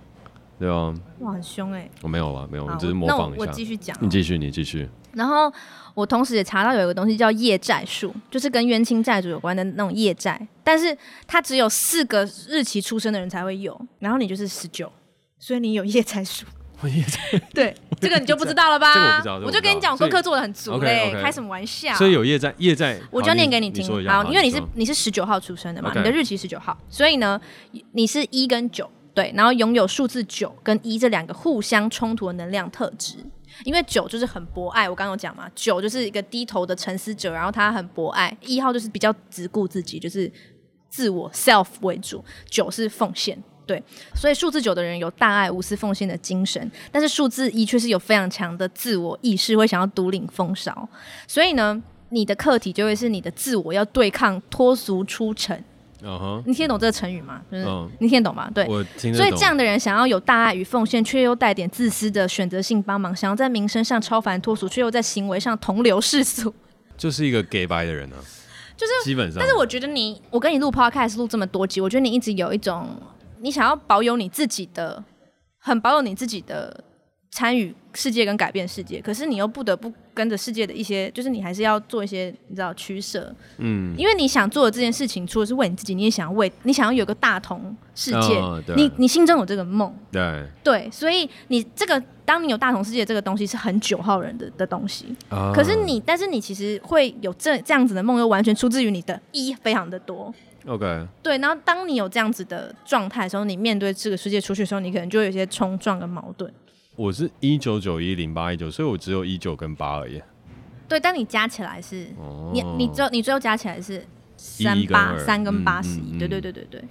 [0.58, 0.94] 对吧？
[1.20, 1.88] 哇，很凶哎！
[2.02, 3.40] 我没有了，没有，我只是模仿一下。
[3.40, 4.88] 我继续讲，你继续，你继续。
[5.12, 5.52] 然后
[5.94, 14.90] 我同时也查到有一个东西叫业债数，就是跟冤亲债主有关的那种业债，但是它只有四个日期出生的人才会有，然后你就是十九，
[15.38, 16.46] 所以你有业债数。
[17.54, 18.94] 对，这个你就不知道了吧？
[18.94, 21.94] 这个我不知道，我就跟你讲，功课做的很足嘞，开什么玩笑？
[21.94, 23.86] 所以有业在，业在，我就念给你听。
[24.08, 27.40] 好，因为你是你是十九号出生的嘛，你的日期十九号，所以呢，
[27.92, 33.16] 你是一跟九，对，然后拥有数字九跟一这两个互相冲突的能量特质。
[33.64, 38.34] 因为九就是很博爱，我刚刚有讲嘛，九就是一个低头的沉思者，然后他很博爱。
[38.42, 40.30] 一号就是比较只顾自己，就是
[40.88, 43.36] 自我 self 为主，九是奉献。
[43.70, 43.80] 对，
[44.16, 50.88] 所以数字九的人有大爱无私奉献的精神，但是数字一却是有非常强的自我意识，会想要独领风骚。
[51.28, 55.62] 所以呢，你的课题就会是你的自我要对抗脱俗出尘。
[56.02, 56.42] Uh huh.
[56.44, 57.40] 你听得懂这个成语吗？
[57.48, 58.50] 就是 uh 你听得懂吗？
[58.52, 59.24] 对，我听得懂。
[59.24, 66.52] 所以这样的人想要有大爱与奉献，却又带点自私的选择性帮忙，想要在名声上超凡脱俗，却又在行为上同流世俗，
[66.98, 68.24] 就是一个假掰的人呢、啊。
[68.76, 72.88] 就是基本上，但是我觉得你，我跟你录 podcast 录这么多集，我觉得你一直有一种。
[73.40, 75.02] 你想要保有你自己的，
[75.58, 76.84] 很保有你自己的
[77.30, 90.46] 参与世界跟改变世界，可是你又不得不跟着世界的一些，就是你还是要做一些你知道取舍，嗯，因为你想做的这件事情，除了是为你自己，你也想要为你想要有个大同世界，哦、你你心中有这个梦，对。
[90.62, 100.34] 对，所以你这个当你有大同世界这个东西是很九号人的的东西，哦、可是你但是你其实会有这这样子的梦，又完全出自于你的一非常的多。
[100.70, 106.48] OK，对，然后当你有这样子的状态的时候，你面对这个世界出去的时候，你可能就会有一些冲撞跟矛盾。
[106.94, 110.22] 我是一九九一零八一九，所以我只有一九跟八而已。
[110.86, 114.06] 对，但你加起来是，哦、你你最你最后加起来是
[114.36, 116.84] 三八三跟八十一，对对对对对，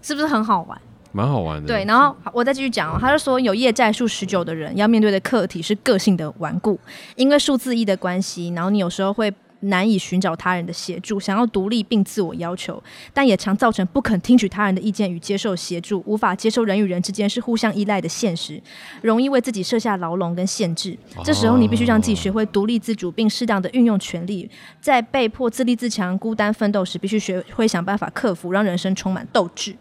[0.00, 0.80] 是不是很好玩？
[1.12, 1.68] 蛮好玩的。
[1.68, 6.80] 对，然后我再继续讲哦，他就说有业债数十九的人要面对的课题是个性的顽固，
[7.16, 9.30] 因为数字一的关系，然后你有时候会。
[9.60, 18.62] 难以寻找他人的协助，想要独立并自我要求，但也常造成不肯听取他人的意见与接受协助，无法接受人与人之间是互相依赖的现实，
[19.02, 20.96] 容易为自己设下牢笼跟限制。
[21.24, 29.74] 这时候你必须让自己学会独立自主，并适当的运用权力，在被迫自立自强、孤单奋斗时，必须学会想办法克服，让人生充满斗志。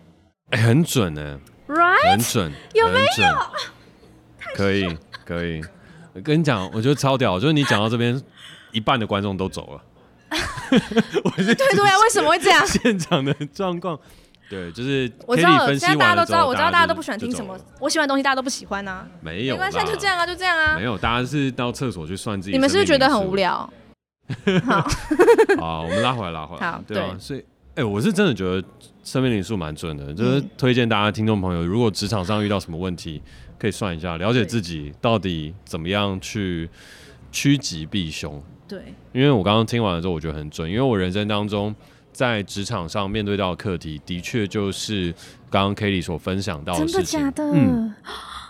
[0.52, 2.12] 哎、欸，很准呢，right？
[2.12, 3.06] 很准，有没有？
[4.56, 5.62] 可以，可以。
[6.14, 8.22] 我跟你讲，我觉得超屌，就是你讲到这边。
[8.76, 9.82] 一半的观众都走了，
[11.24, 12.68] 我是对对啊，为什么会这样？
[12.68, 13.98] 现场的状况，
[14.50, 23.72] 对，就是我知道，现在大家都知道，我知道大家都不喜欢听什么，我喜欢的东西大家都不喜欢啊，没有，没关系，就这样啊，就这样啊，没有，大家是到厕所去算自己，你们是不是觉得很无聊？
[24.66, 24.88] 好，
[25.58, 28.62] 好，我们拉回来，拉回来，好对啊，所以，哎，我是真的觉得
[29.04, 33.22] 生命灵数蛮准的，就是推荐大家听众朋友，如果职场上遇到什么问题，
[33.58, 36.70] 可以算一下，了解自己到底怎么样去
[37.32, 38.44] 趋吉避凶。
[38.68, 40.70] 对，因为我刚刚听完了之后，我觉得很准。
[40.70, 41.74] 因为我人生当中
[42.12, 45.14] 在职场上面对到的课题，的确就是
[45.50, 47.20] 刚刚 Kelly 所分享到的事情。
[47.20, 47.52] 真的假的？
[47.54, 47.94] 嗯，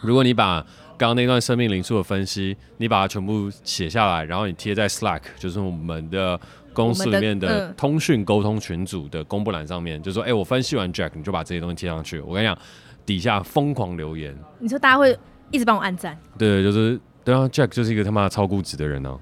[0.02, 0.62] 如果你把
[0.98, 6.40] 刚刚那段生命灵数的分析，你把它全部写下来，然后你贴在 Slack，就是我们的
[6.72, 12.58] 公司里面的通讯沟通群组的公布栏上面，就说：“哎，我分析完 Jack，你就把这些东西贴上去。”我跟你讲，
[13.06, 14.34] 底下疯狂留言。
[14.60, 15.18] 你说大家会
[15.52, 16.18] 一直帮我按赞？
[16.38, 19.20] 对，就是对啊，Jack 就是一个他妈超固执的人呢、啊。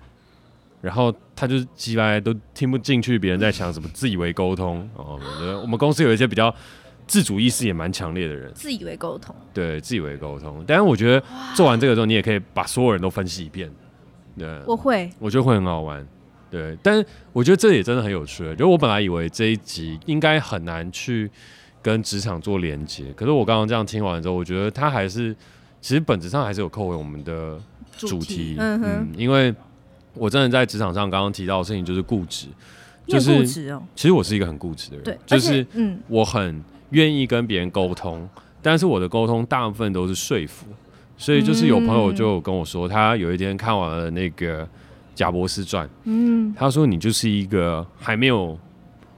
[0.83, 5.17] 然后他就是鸡巴，都听不进去别人在想什么，自以为沟通哦。
[5.61, 6.53] 我们公司有一些比较
[7.07, 10.61] 自主意识也蛮强烈的人，自以为沟通，对，自以为沟通。
[10.67, 13.71] 但是我觉得做完这个之后，你也可以把所有人都分析一遍。
[14.37, 16.05] 对，我会，我觉得会很好玩。
[16.51, 18.53] 对，但是我觉得这也真的很有趣。
[18.57, 21.31] 就我本来以为这一集应该很难去
[21.81, 25.33] 跟职场做连接，可是我刚刚这样听完之后，我觉得他还是
[25.79, 27.57] 其实本质上还是有扣回我们的
[27.95, 28.09] 主题。
[28.09, 29.55] 主题嗯哼，嗯，因为。
[30.15, 32.47] 我真的在职场上刚刚提到的事情就是固执，
[33.08, 33.82] 就是固执哦。
[33.95, 38.28] 其实我是一个很固执的人，对，就是嗯，我很愿意跟别人沟通，
[38.62, 40.67] 但是我的沟通大部分都是说服，
[41.17, 44.67] 所以就是有朋友就跟我说，他有一天看完了那个
[45.15, 48.58] 贾博士传，嗯，他说你就是一个还没有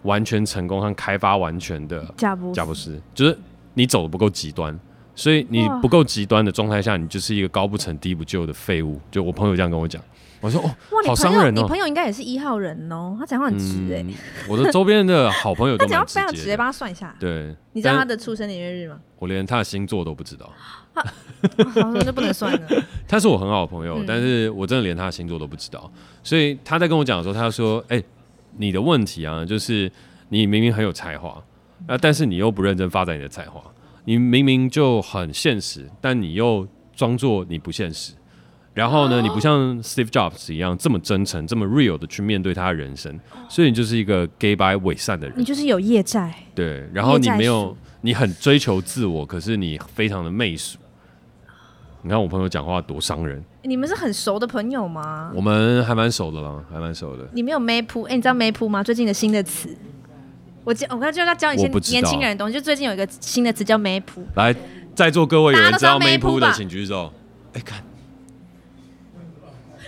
[0.04, 3.38] 完全成功和开发完全的贾博贾伯斯，就是
[3.74, 4.80] 你走的不够极端，
[5.14, 9.00] 所以你不够极端的状态下，你就是一个高不成低不就的废物。
[9.12, 10.02] 就我朋友这样跟我讲。
[10.46, 11.62] 我说哦，哇，好伤人哦！
[11.62, 14.06] 你朋友应该也是一号人哦，他讲话很直哎。
[14.48, 17.16] 我的周边的好朋友都讲话非常直接，帮他算一下。
[17.20, 19.00] 对，你知道他的出生年月日吗？
[19.18, 20.52] 我连他的星座都不知道。
[20.94, 21.04] 好，
[21.94, 22.68] 那就不能算了。
[23.08, 25.92] 他是我很好的朋友，但是我真的连他的星座都不知道。
[26.24, 28.02] 所以他在跟我讲的时候，他说：“哎，
[28.58, 29.92] 你的问题啊，就是
[30.30, 31.44] 你明明很有才华，
[31.88, 33.62] 啊，但是你又不认真发展你的才华。
[34.06, 38.14] 你明明就很现实，但你又装作你不现实。”
[38.76, 45.40] 然后呢，你不像 Steve Jobs 一样这么真诚、这么 real 的去面对他的人生，所以你就是一个 gay by 伪善的人。
[45.40, 46.36] 你就是有业债。
[46.54, 50.78] 对，然后你没有，你很追求自我，可是你非常的媚俗。
[52.02, 53.42] 你看我朋友讲话多伤人。
[53.64, 55.32] 你们是很熟的朋友吗？
[55.34, 57.26] 我们还蛮熟的啦，还蛮熟的。
[57.32, 58.04] 你没有妹扑？
[58.04, 58.84] 哎，你知道妹扑吗？
[58.84, 59.74] 最近的新的词，
[60.66, 62.54] 我教我刚就要教一些年轻人的东西。
[62.54, 64.22] 就最近有一个新的词叫妹扑。
[64.36, 64.54] 来，
[64.94, 67.12] 在座各位有人知道妹扑的，请举手。
[67.54, 67.82] 哎，看。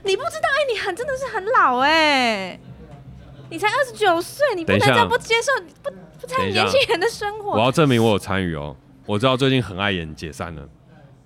[0.03, 2.59] 你不知道哎、欸，你很真的是很老哎、欸，
[3.49, 5.51] 你才二十九岁，你不能这样不接受，
[5.83, 7.51] 不不参与年轻人的生活。
[7.51, 10.67] 我要证明我有参与哦，我知道最近很爱演解散了，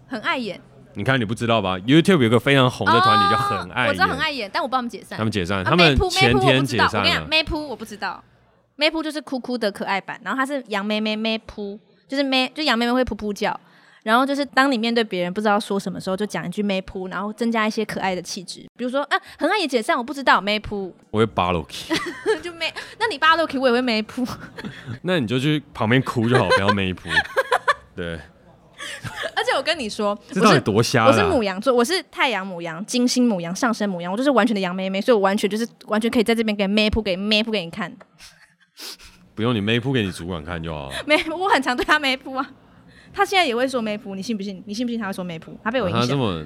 [0.07, 0.60] 很爱演。
[0.93, 5.17] 你看你不知道吧？YouTube 有个非常红的团体叫很爱演，我知道很爱演，但我不知道他们解散。
[5.17, 6.99] 他们解散，他们前天解散了。
[6.99, 8.21] 我跟你讲，妹扑我不知道，
[8.75, 13.57] 妹扑就是哭哭的可爱版，然后他是杨妹妹妹扑，就是妹就杨妹妹会噗噗叫。
[14.03, 18.65] 然后就是当你面对别人不知道说什么时候，就讲一句没扑，然后增加一些可爱的气质。
[18.75, 21.71] 比如说啊，很爱也解散，我不知道没扑，我会巴洛克，
[22.41, 22.73] 就没。
[22.99, 24.25] 那你巴洛克，我也会没扑。
[25.03, 27.09] 那你就去旁边哭就好，不要没扑。
[27.95, 28.19] 对。
[29.35, 31.07] 而且我跟你说，这到底多瞎啊？
[31.07, 37.95] 我是母羊座，我是太阳母羊、金星母羊、上升母羊，我就是完全的羊妹妹，所以我完全就是完全可以在这边给妹扑，给妹扑给你看。
[39.35, 40.95] 不用你妹扑给你主管看就好了。
[41.05, 42.49] 没，我很常对他妹扑啊。
[43.13, 44.62] 他现在也会说妹扑，你信不信？
[44.65, 45.58] 你信不信他会说妹扑？
[45.63, 46.02] 他被我影响。
[46.02, 46.43] 他这么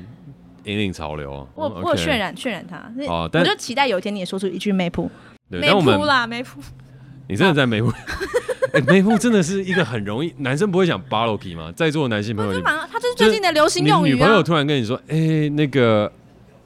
[0.64, 1.46] 引领潮流啊！
[1.54, 2.78] 我我有渲染渲染他。
[3.08, 5.10] 哦，我就期待有一天你也说出一句妹扑。
[5.48, 6.60] 妹扑啦，妹扑。
[7.28, 7.92] 你真的在妹扑？
[8.74, 11.72] 哎，妹扑真的是一个很容易，男生不会讲巴洛克吗？
[11.76, 14.14] 在座的男性朋友，他就是最近的流行用语。
[14.14, 16.12] 女朋友突然跟你说：“哎，那个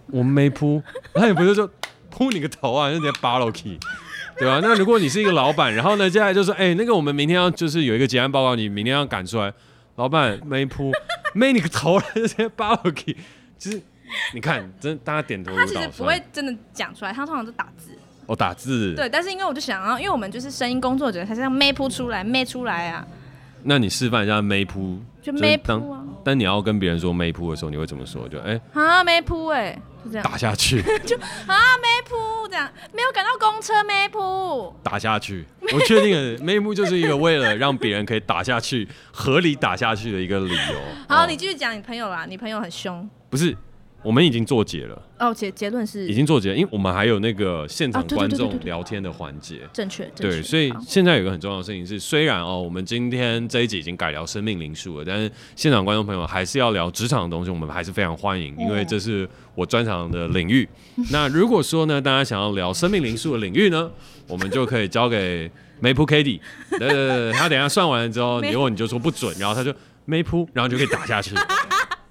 [0.07, 0.81] 我们没扑。”
[1.13, 1.69] 他也不是说
[2.09, 3.59] 扑你个头啊，那叫巴洛克，
[4.39, 4.59] 对吧？
[4.63, 9.53] 那如果你是一个老板，然后呢，接下来就说：“哎，那个我们明天要就是有一个结案报告，你明天要赶出来。”
[9.99, 10.93] 老板没铺，
[11.35, 11.99] 没你个头！
[12.15, 13.13] 这些巴洛克，
[13.57, 13.81] 就是
[14.33, 15.53] 你看，真大家点头。
[15.53, 17.91] 他其实不会真的讲出来，他通常都打字。
[18.25, 18.95] 哦，打字。
[18.95, 23.05] 对，但是因为我就想要，因为我们就是声音工作者，还是要没扑出来，没出来啊。
[23.63, 26.01] 那你示范一下没扑，就没扑啊。
[26.23, 28.25] 但你要跟别人说没扑的时候，你会怎么说？
[28.29, 30.81] 就哎啊没扑哎，就这样打下去。
[31.05, 35.45] 就啊没铺这样，没有赶到公车没铺打下去。
[35.73, 40.81] 我确定了，没扑就是一个为了让别人可以打下去，合理打下去的一个理由。
[41.07, 43.07] 好，你继续讲你朋友啦，你朋友很凶。
[43.29, 43.55] 不是。
[44.01, 45.01] 我们已经做结了。
[45.19, 60.67] 哦，结结论是已经做结了，因为我们还有那个现场观众聊天的环节，正确，对，所以现在有个很重要的事情是，虽然哦，我们今天这一集已经改聊生命灵数了，但是现场观众朋友还是要聊职场的东西，我们还是非常欢迎，因为这是我专长的领域。
[61.11, 63.91] 那如果说呢，大家想要聊生命灵数的领域呢，
[64.27, 69.73] 我们就可以交给妹扑 Cady，对对对，他等下算完了之后， 如果你就说不准，然后他就
[70.05, 71.35] 妹扑，然后就可以打下去。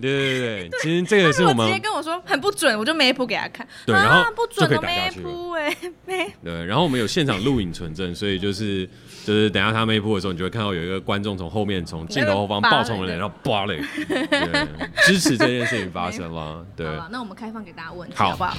[0.01, 3.67] 对对对， 其实这个是我们直接跟我说很不准，我就没谱给他看。
[3.85, 6.33] 对，然后不准都没谱哎， 没。
[6.45, 8.89] 对，然后我们有现场录影存证，所以就是
[9.25, 14.69] 就是等下他没铺的时候，你就会看到有一个观众从后面从镜头后方爆冲而来，然后爆嘞，对，
[15.05, 16.65] 支持这件事情发生了。
[16.77, 18.57] 对，好，那我们开放给大家问题，好不好？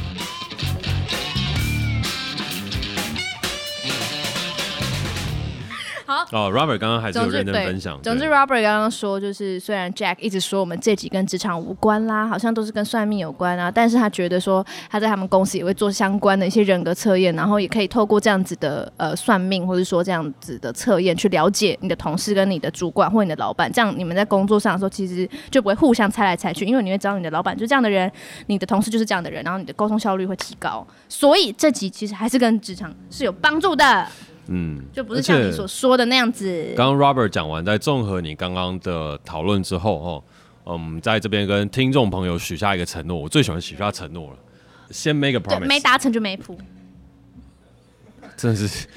[6.09, 8.01] 好哦，Robert 刚刚还是有认真分享。
[8.01, 28.11] 总之，Robert 刚刚说，就是虽然 Jack 一直说我们这集跟职场无关啦，好像都是跟算命有关啊，但是他觉得说他在他们公司也会做相关的一些人格测验，然后也可以透过这样子的呃算命，或者说这样子的测验去了解你的同事跟你的主管或你的老板，这样你们在工作上的时候其实就不会互相猜来猜去，因为你会知道你的老板就是这样的人，
[28.47, 30.83] 你的同事就是这样的人，然后你的沟通效率会提高。
[31.07, 34.07] 所以这集其实还是跟职场是有帮助的。
[34.51, 36.73] 嗯，就不是像你所说的那样子。
[36.75, 40.23] 刚刚 Robert 讲完，在综合你刚刚的讨论之后，
[40.65, 44.37] 哦，嗯，在这边跟听众朋友许下一个承诺，我最喜欢许下承诺了。
[44.91, 46.59] 先 make a promise，没达成就没谱。
[48.35, 48.87] 真的是，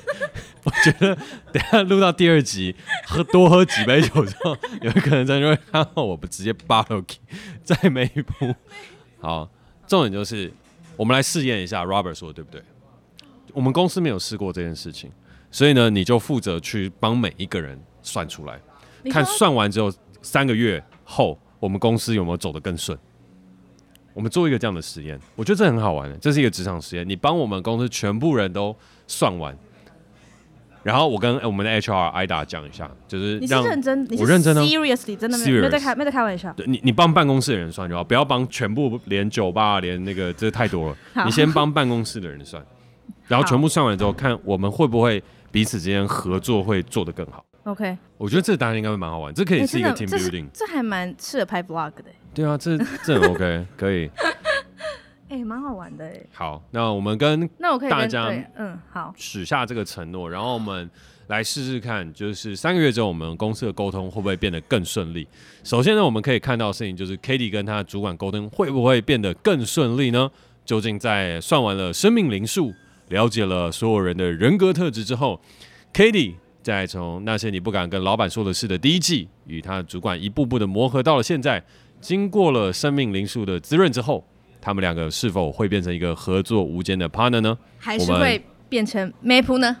[0.64, 1.14] 我觉得
[1.52, 2.74] 等下录到第二集，
[3.04, 6.54] 喝多喝几杯酒之后，有可能真的会看到我们直接
[7.64, 8.54] 在每一步。
[9.20, 9.50] 好，
[9.86, 10.50] 重点就是
[10.96, 12.62] 我们来试验一下，Robert 说的对不对？
[13.56, 15.10] 我们公司没有试过这件事情，
[15.50, 18.60] 所以呢，你就负责去帮每一个人算出来，
[19.10, 19.90] 看算完之后
[20.20, 22.96] 三个月后，我们公司有没有走得更顺。
[24.12, 27.08] 我们做一个这样的实验，我觉得这很好玩的，这是一个职场实验。
[27.08, 28.76] 你帮我们公司全部人都
[29.06, 29.56] 算完，
[30.82, 36.52] 然后我跟我们的 HR Ida 讲一下，就是你是认真，我认真的，Seriously 真的没有没在开没在开玩笑。
[36.52, 41.24] 对，你你帮办公室的人算就好，不要帮全部连酒吧连那个这太多了。
[41.24, 42.62] 你先帮办公室的人算。
[43.28, 47.44] 然后全部算完之后，看我们会不会彼此之间合作会做得更好。
[47.64, 52.04] OK，我觉得这个答案应该会蛮好玩，这可以是一个 team building，这还蛮适合拍 vlog 的。
[52.32, 54.10] 对啊，这这很 OK，可以。
[55.28, 56.20] 哎，蛮好玩的哎。
[56.32, 60.88] 好，那我们跟那我可以大家嗯好许下这个承诺，然后我们
[61.26, 65.26] 来试试看，就是三个月之后我们公司的沟通会不会变得更顺利。
[65.64, 70.30] 首先呢，我们可以看到的事情就是 Katie 跟他的主管沟通会不会变得更顺利呢？
[70.64, 72.72] 究竟在算完了生命灵数，
[73.08, 75.40] 了解了所有人的人格特质之后
[75.92, 81.64] ，Katie 在从那些你不敢跟老板说的事的第一季，与他的主管一步步的磨合到了现在，
[82.00, 84.26] 经过了生命灵数的滋润之后，
[84.60, 87.56] 他们两个是否会变成一个合作无间的 partner 呢？
[87.78, 89.76] 还是会变成 map 呢？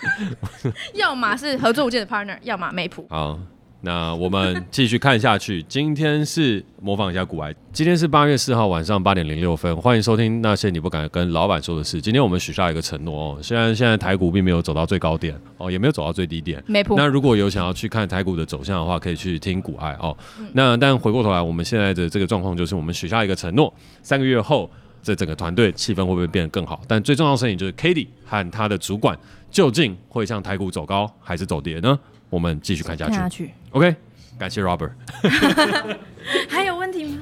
[0.94, 3.06] 要么是合作无间的 partner，要么 map。
[3.08, 3.38] 好。
[3.82, 5.62] 那我们继续看下去。
[5.62, 7.54] 今天是模仿一下古埃。
[7.72, 11.98] 今天是八月四号晚上八点零六分，欢迎收听那些你不敢跟老板说的事。
[11.98, 16.62] 今天我们许下一个承诺哦，虽然现在台股并没有走到最高点哦，也没有走到最低点。
[16.68, 20.14] 那如果有想要去看台股的走向的话，可以去听古埃哦。
[20.52, 23.72] 那但回过头来，我们现在的这个状况就是，我们许下一个承诺，
[24.02, 24.70] 三个月后
[25.02, 26.82] 这整个团队气氛会不会变得更好？
[26.86, 29.18] 但最重要的事情就是 Katie 和他的主管
[29.50, 31.98] 究竟会向台股走高还是走跌呢？
[32.30, 33.10] 我们继续看下去。
[33.10, 33.50] 看下去。
[33.72, 33.94] OK，
[34.38, 34.92] 感谢 Robert。
[36.48, 37.18] 还有问题吗？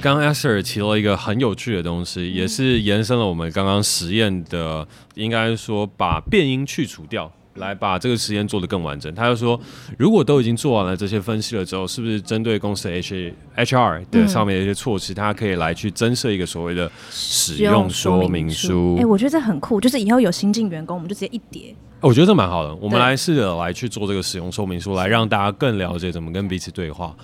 [0.00, 7.30] 刚刚 Esther 提了一个很有趣的东西，嗯、也是延伸了我们刚刚实验的，应该说把变音去除掉。
[7.56, 9.14] 来把这个实验做得更完整。
[9.14, 9.60] 他就说，
[9.98, 18.96] 如果都已经做完了这些分析了之后，是不是针对公司 H H R 的上面的一些措施，他可以来去增设一个所谓的使用说明书？
[18.98, 21.74] 哎，我觉得这很酷，就是以后有新进员工，我们就直接一叠。
[22.00, 22.74] 我觉得这蛮好的。
[22.76, 27.14] 我们来试着来去做这个使用说明书，来让大家更了解怎么跟彼此对话。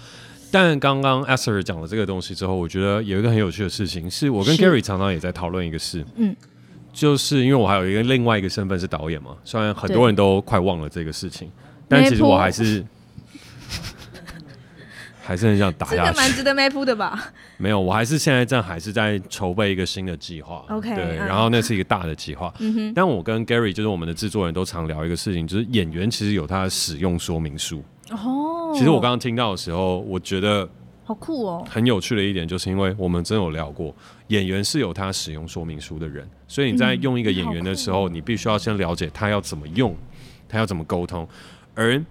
[0.51, 6.05] 但刚刚 Esther 讲了这个东西之后，我觉得有一个很有趣的事情，是我跟 Gary 常常也在讨论一个事。
[6.17, 6.35] 嗯。
[6.93, 11.51] 就是因为我还有一个另外一个身份是导演嘛，虽然很多人都快忘了这个事情，
[11.89, 12.85] 但其实我还是
[15.23, 16.17] 还是很想打下去。
[16.17, 17.33] 蛮值得没铺的吧？
[17.59, 20.65] 没有，我还是现在这样，还是在筹备一个新的计划。
[20.71, 22.53] OK，对，然后那是一个大的计划。
[22.59, 22.93] 嗯哼。
[22.95, 27.85] 但我跟 Gary 就是我们的制作人都常聊一个事情，就是演员其实有他的使用说明书。
[28.11, 28.73] 哦。
[28.75, 30.69] 其实我刚刚听到的时候，我觉得。
[31.05, 31.67] 好酷哦！
[31.67, 33.95] 很有趣的一点就是，因为我们真有聊过，
[34.27, 39.95] 演员是有他使用说明书的人，所以你在用一个演员的时候，嗯、你必须要先了解他要怎么用，
[40.49, 41.29] 他要怎么沟通，
[41.75, 42.03] 而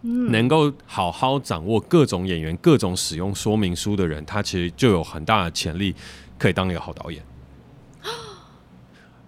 [0.00, 5.94] 能够好好掌握各种演员各种使用说明书的人，他其实就有很大的潜力
[6.38, 7.22] 可以当一个好导演。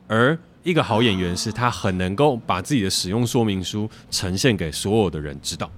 [0.06, 5.70] 而一个好演员是他很能够把自己的使用说明书呈现给所有的人知道。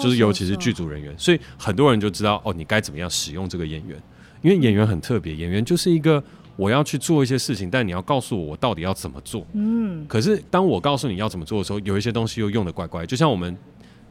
[0.00, 3.96] 就是尤其是剧组人员，所以很多人就知道哦，你该怎么样使用这个演员，
[4.42, 6.22] 因为演员很特别，演员就是一个
[6.60, 9.46] 我要去做一些事情，但你要告诉我我到底要怎么做。
[9.54, 13.56] 嗯，可是当我告诉你要怎么做的时候，有一些东西又用的怪怪，就像我们，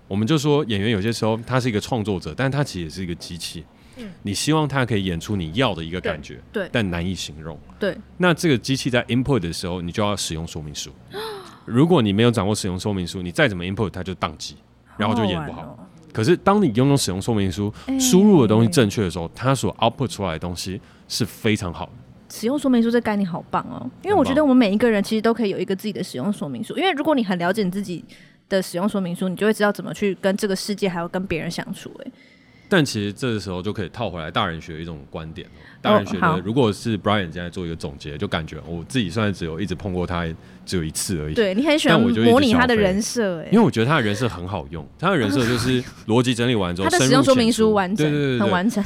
[0.08, 3.64] 我们就说演员有些时候他是一个创作者，但他其实也是一个机器。
[3.98, 7.56] 嗯，你希望他可以演出你要的一个感觉，对，但难以形容。
[7.78, 10.90] 对，那这个机器在 input 的时候，你就要使用说明书。
[11.66, 14.56] 如果你没有掌握使用说明书，你再怎么 input，它就宕机。
[14.98, 15.62] 然后就演不好。
[15.62, 15.80] 哦、
[16.12, 21.92] 可是当你拥有使用说明书，输入的东西正确的时候，它所 output 出来的东西是非常好的。
[22.32, 26.78] 使用说明书这概念好棒哦，因为我觉得我们每一个人其实都可以有一个自己的使用说明书。
[26.78, 28.04] 因为如果你很了解你自己
[28.48, 31.92] 的使用说明书，你就会知道怎么去跟这个世界还有跟别人相处。
[32.04, 32.12] 哎，
[32.68, 35.48] 但其实这个时候就可以套回来大人学的一种观点。
[35.82, 40.26] 大人学的，如果是 Brian 现在做一个总结，就感觉我自己算是只有一直碰过他，
[40.66, 41.34] 只有一次而已。
[41.34, 48.84] 对，你很喜欢模拟他的人设，哎，因为我觉得他的人设很好用，他的人设就是逻辑整理完之后， 他的使用说明书完整，对对对，很完整，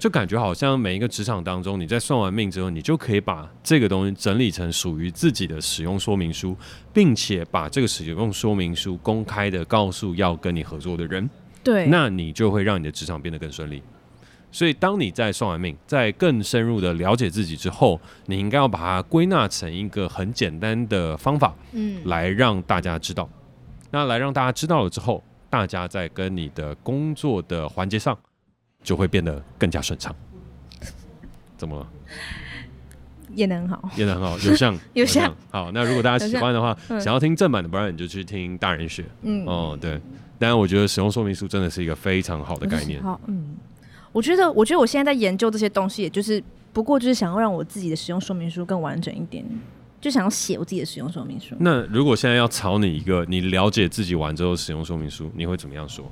[0.00, 6.56] 就感觉好像每一个职场当中，你在算完命之后，你就可以把这个东西整理成属于自己的使用说明书，
[6.90, 11.28] 并且把这个使用说明书公开的告诉要跟你合作的人，
[11.62, 13.82] 对，那你就会让你的职场变得更顺利。
[14.50, 23.28] 所以，当你在算完命，在更深入的了解自己之后，你应该要把它归纳成一个很简单的方法，嗯，来让大家知道。
[23.90, 28.18] 那来让大家知道了之后，大家在跟你的工作的环节上，
[28.82, 30.14] 就会变得更加顺畅。
[31.56, 31.86] 怎么了？
[33.34, 35.32] 演的很好，演的很好，有像 有像。
[35.50, 39.04] 好，那如果大家喜欢的话，想要听正版的，不然你就去听大人学。
[39.22, 40.00] 嗯，哦，对。
[40.38, 43.02] 当然，我觉得使用说明书真的是一个非常好的概念。
[43.02, 43.56] 好，嗯。
[44.10, 49.44] 我觉得，我觉得我现在在研究这些东西，也就是不过就是想要让我自己的使用说明书更完整一点，
[50.00, 51.54] 就想要写我自己的使用说明书。
[51.60, 56.10] 那如果现在要考你一个你了解自己完之后使用说明书，你会怎么样说？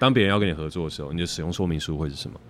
[0.00, 2.40] 当别人要跟你合作的时候，你的使用说明书会是什么？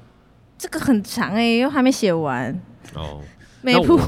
[0.57, 2.57] 这个很长哎、欸，又还没写完
[2.95, 3.21] 哦。
[3.61, 3.99] 没谱。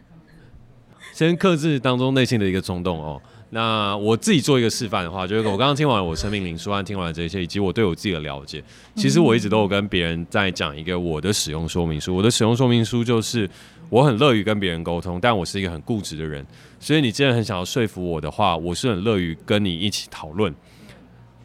[1.14, 3.20] 先克制当中内心的一个冲动哦。
[3.50, 8.62] 那我自己做一个示范的话，就是我刚刚听完我生命灵数，听完这些，以及我对我自己的了解，
[8.94, 12.16] 其实我一直都有跟别人在讲一个我的使用说明书。
[12.16, 13.48] 我的使用说明书就是，
[13.90, 16.44] 我很乐于跟别人沟通，但我是一个很固执的人，
[16.80, 20.54] 所以你既然很想要说服我的话，我是很乐于跟你一起讨论，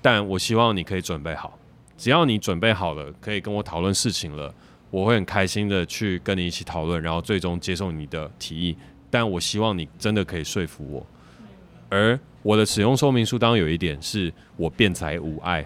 [0.01, 1.57] 但我希望你可以准备好，
[1.97, 4.53] 只要你准备好了，可以跟我讨论事情了，
[4.89, 8.77] 我会很开心的去跟你一起讨论，然后最终接受你的提议，
[9.09, 11.05] 但我希望你真的可以说服我。
[11.89, 15.65] 而我的使用说明书当中有一点是我辩才无碍，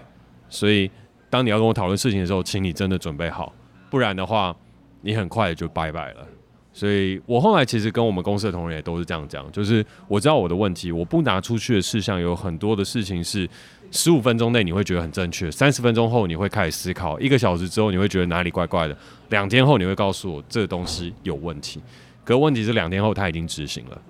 [0.50, 0.90] 所以
[1.30, 3.54] 当你要跟我讨论事情的时候，请你真的准备好，
[3.90, 4.56] 不然的话，
[5.02, 6.28] 你很快就拜拜了。
[6.74, 13.50] 所以我后来其实跟我们公司的同仁也都是这样讲，就是我知道我的问题，我不拿出去的事项有很多的事情是
[13.92, 18.98] 十五分钟内你会觉得很正确，三十分钟后你会开始思考，一个小时之后你会觉得哪里怪怪的，
[19.30, 21.82] 两天后你会告诉我这个东西有问题，
[22.24, 24.02] 可问题是两天后他已经执行了。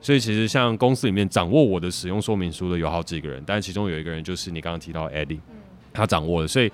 [0.00, 5.40] 所以其实像公司里面掌握我的使用说明书的有好几个人，但其中有一个人就是你刚刚提到 Eddie，
[5.92, 6.46] 他掌握了。
[6.46, 6.70] 所以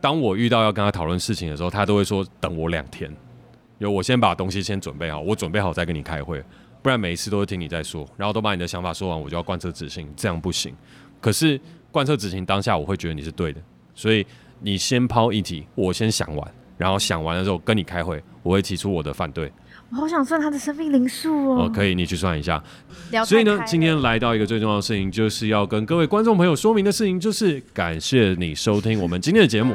[0.00, 3.14] 当我遇到要跟他讨论事情的时候，他都会说等我两天，
[3.76, 6.42] 有我先把东西先准备好，我准备好再跟你开会，
[6.80, 10.74] 不然每一次都是听你在说，然后都把你的想法说完，我就要贯彻执行，这样不行。
[11.24, 11.58] 可是
[11.90, 13.58] 贯彻执行当下，我会觉得你是对的，
[13.94, 14.26] 所以
[14.60, 19.50] 你先抛议题，我先想完，然后想完了之后跟你开会，我会提出我的反对。
[19.90, 21.62] 我好想算他的生命灵数哦！
[21.62, 22.62] 哦，可以，你去算一下。
[23.24, 29.74] 所以呢，今天来到一个最重要的事情，就是要跟各位观众朋友说明的事情，就是感谢你收听我们今天的节目。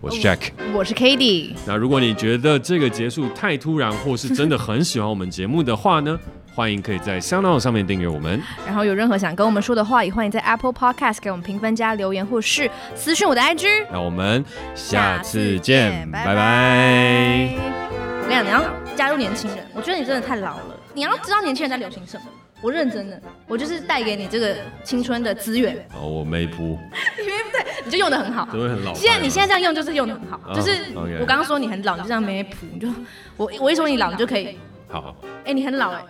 [0.00, 1.54] 我是 Jack，我是 k a t i e。
[1.66, 6.18] 那如果你觉得这个结束太突然，或是真的很喜欢我们节目的话呢，
[6.58, 8.42] 欢迎可以在 SoundOn 上面订阅我们。
[8.66, 13.86] 然后有任何想跟我们说的话，也欢迎在 Apple Podcast 给我们评分加留言，或是私讯我的 IG。
[13.92, 14.44] 那我们
[14.74, 17.54] 下次见，拜拜。
[17.54, 18.64] 我跟你讲，你要
[18.96, 20.76] 加入年轻人，我觉得你真的太老了。
[20.94, 22.26] 你要知道年轻人在流行什么。
[22.60, 25.76] 我认真的，我就是带给你这个青春的资源。
[25.94, 26.76] 哦，我没铺。
[27.16, 28.44] 你没对，你就用的很好。
[28.52, 28.92] 都会很老。
[28.94, 30.72] 现在你现在这样用就是用的很好，就是
[31.20, 32.88] 我刚刚说你很老，你就这样没谱，你就
[33.36, 34.58] 我我一说你老，你就可以。
[34.88, 35.14] 好。
[35.44, 36.02] 哎，你很老哎。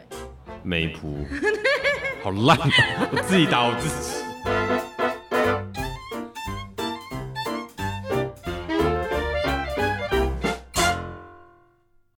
[0.62, 1.26] 没谱
[2.22, 4.87] 好烂啊我自己打我自己。